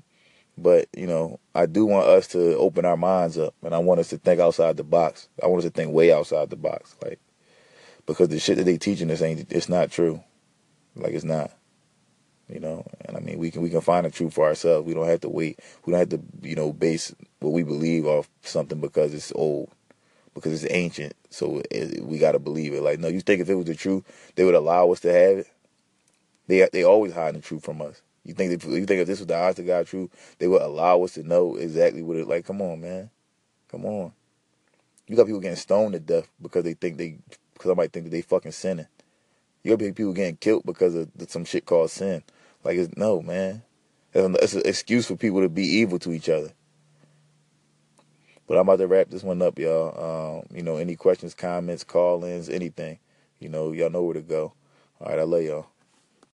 But 0.58 0.88
you 0.96 1.06
know, 1.06 1.39
I 1.54 1.67
do 1.67 1.86
want 1.86 2.08
us 2.08 2.28
to 2.30 2.58
open 2.58 2.86
our 2.86 2.98
minds 2.98 3.38
up, 3.38 3.54
and 3.63 3.76
I 3.76 3.78
want 3.78 4.00
us 4.00 4.10
to 4.10 4.17
think 4.17 4.39
outside 4.39 4.78
the 4.78 4.84
box. 4.84 5.30
I 5.41 5.48
want 5.48 5.60
us 5.60 5.65
to 5.65 5.72
think 5.72 5.93
way 5.93 6.12
outside 6.12 6.50
the 6.50 6.56
box, 6.56 6.96
like 7.04 7.20
because 8.06 8.30
the 8.30 8.39
shit 8.39 8.58
that 8.58 8.63
they 8.63 8.78
teaching 8.78 9.12
us 9.12 9.22
ain't 9.22 9.52
it's 9.52 9.70
not 9.70 9.91
true, 9.91 10.24
like 10.96 11.13
it's 11.13 11.24
not. 11.24 11.52
You 12.50 12.62
know, 12.62 12.86
and 13.02 13.17
I 13.17 13.20
mean, 13.20 13.39
we 13.39 13.52
can 13.52 13.62
we 13.62 13.70
can 13.70 13.82
find 13.82 14.06
the 14.06 14.10
truth 14.10 14.34
for 14.34 14.48
ourselves. 14.48 14.88
We 14.88 14.93
don't 14.93 15.08
have 15.08 15.22
to 15.22 15.30
wait. 15.30 15.60
We 15.86 15.91
don't 15.91 16.00
have 16.00 16.10
to 16.10 16.22
you 16.41 16.56
know 16.56 16.72
base 16.74 17.13
what 17.39 17.52
we 17.52 17.63
believe 17.63 18.06
off 18.08 18.30
something 18.41 18.80
because 18.80 19.13
it's 19.13 19.34
old 19.36 19.70
because 20.34 20.63
it's 20.63 20.74
ancient. 20.74 21.13
So 21.30 21.62
it, 21.70 22.04
we 22.04 22.17
got 22.20 22.34
to 22.34 22.39
believe 22.39 22.74
it. 22.74 22.82
Like, 22.82 23.00
no, 23.00 23.10
you 23.10 23.22
think 23.22 23.41
if 23.41 23.50
it 23.50 23.56
was 23.56 23.65
the 23.65 23.76
truth, 23.76 24.04
they 24.36 24.46
would 24.46 24.56
allow 24.56 24.91
us 24.91 25.02
to 25.02 25.12
have 25.12 25.39
it? 25.39 25.48
They 26.48 26.67
they 26.72 26.84
always 26.84 27.13
hide 27.13 27.36
the 27.36 27.41
truth 27.41 27.65
from 27.65 27.82
us. 27.82 28.02
You 28.27 28.33
think 28.33 28.51
if, 28.51 28.65
you 28.65 28.85
think 28.85 28.99
if 28.99 29.07
this 29.07 29.19
was 29.19 29.27
the 29.27 29.37
honest 29.37 29.57
to 29.57 29.63
God 29.63 29.87
truth, 29.87 30.11
they 30.37 30.49
would 30.49 30.61
allow 30.61 31.01
us 31.01 31.13
to 31.13 31.23
know 31.23 31.55
exactly 31.55 32.01
what 32.01 32.17
it 32.17 32.27
like. 32.27 32.45
Come 32.45 32.61
on, 32.61 32.81
man, 32.81 33.09
come 33.71 33.85
on. 33.85 34.11
You 35.07 35.15
got 35.15 35.27
people 35.27 35.39
getting 35.39 35.55
stoned 35.55 35.93
to 35.93 35.99
death 36.01 36.29
because 36.41 36.65
they 36.65 36.73
think 36.73 36.97
they 36.97 37.19
because 37.53 37.69
somebody 37.69 37.87
think 37.87 38.05
that 38.05 38.11
they 38.11 38.21
fucking 38.21 38.51
sinning. 38.51 38.87
You 39.63 39.77
got 39.77 39.95
people 39.95 40.11
getting 40.13 40.35
killed 40.35 40.63
because 40.65 40.93
of 40.93 41.09
some 41.29 41.45
shit 41.45 41.65
called 41.65 41.89
sin. 41.89 42.21
Like, 42.65 42.77
it's, 42.77 42.95
no, 42.97 43.21
man. 43.21 43.63
It's 44.13 44.53
an 44.53 44.63
excuse 44.65 45.07
for 45.07 45.15
people 45.15 45.41
to 45.41 45.49
be 45.49 45.63
evil 45.63 45.99
to 45.99 46.11
each 46.11 46.27
other. 46.27 46.51
But 48.47 48.55
I'm 48.55 48.61
about 48.61 48.79
to 48.79 48.87
wrap 48.87 49.09
this 49.09 49.23
one 49.23 49.41
up, 49.41 49.57
y'all. 49.59 50.39
Um, 50.41 50.55
you 50.55 50.63
know, 50.63 50.77
any 50.77 50.95
questions, 50.95 51.33
comments, 51.33 51.83
call 51.83 52.23
ins, 52.25 52.49
anything, 52.49 52.99
you 53.39 53.49
know, 53.49 53.71
y'all 53.71 53.89
know 53.89 54.03
where 54.03 54.13
to 54.13 54.21
go. 54.21 54.53
All 54.99 55.09
right, 55.09 55.19
I 55.19 55.23
love 55.23 55.43
y'all. 55.43 55.67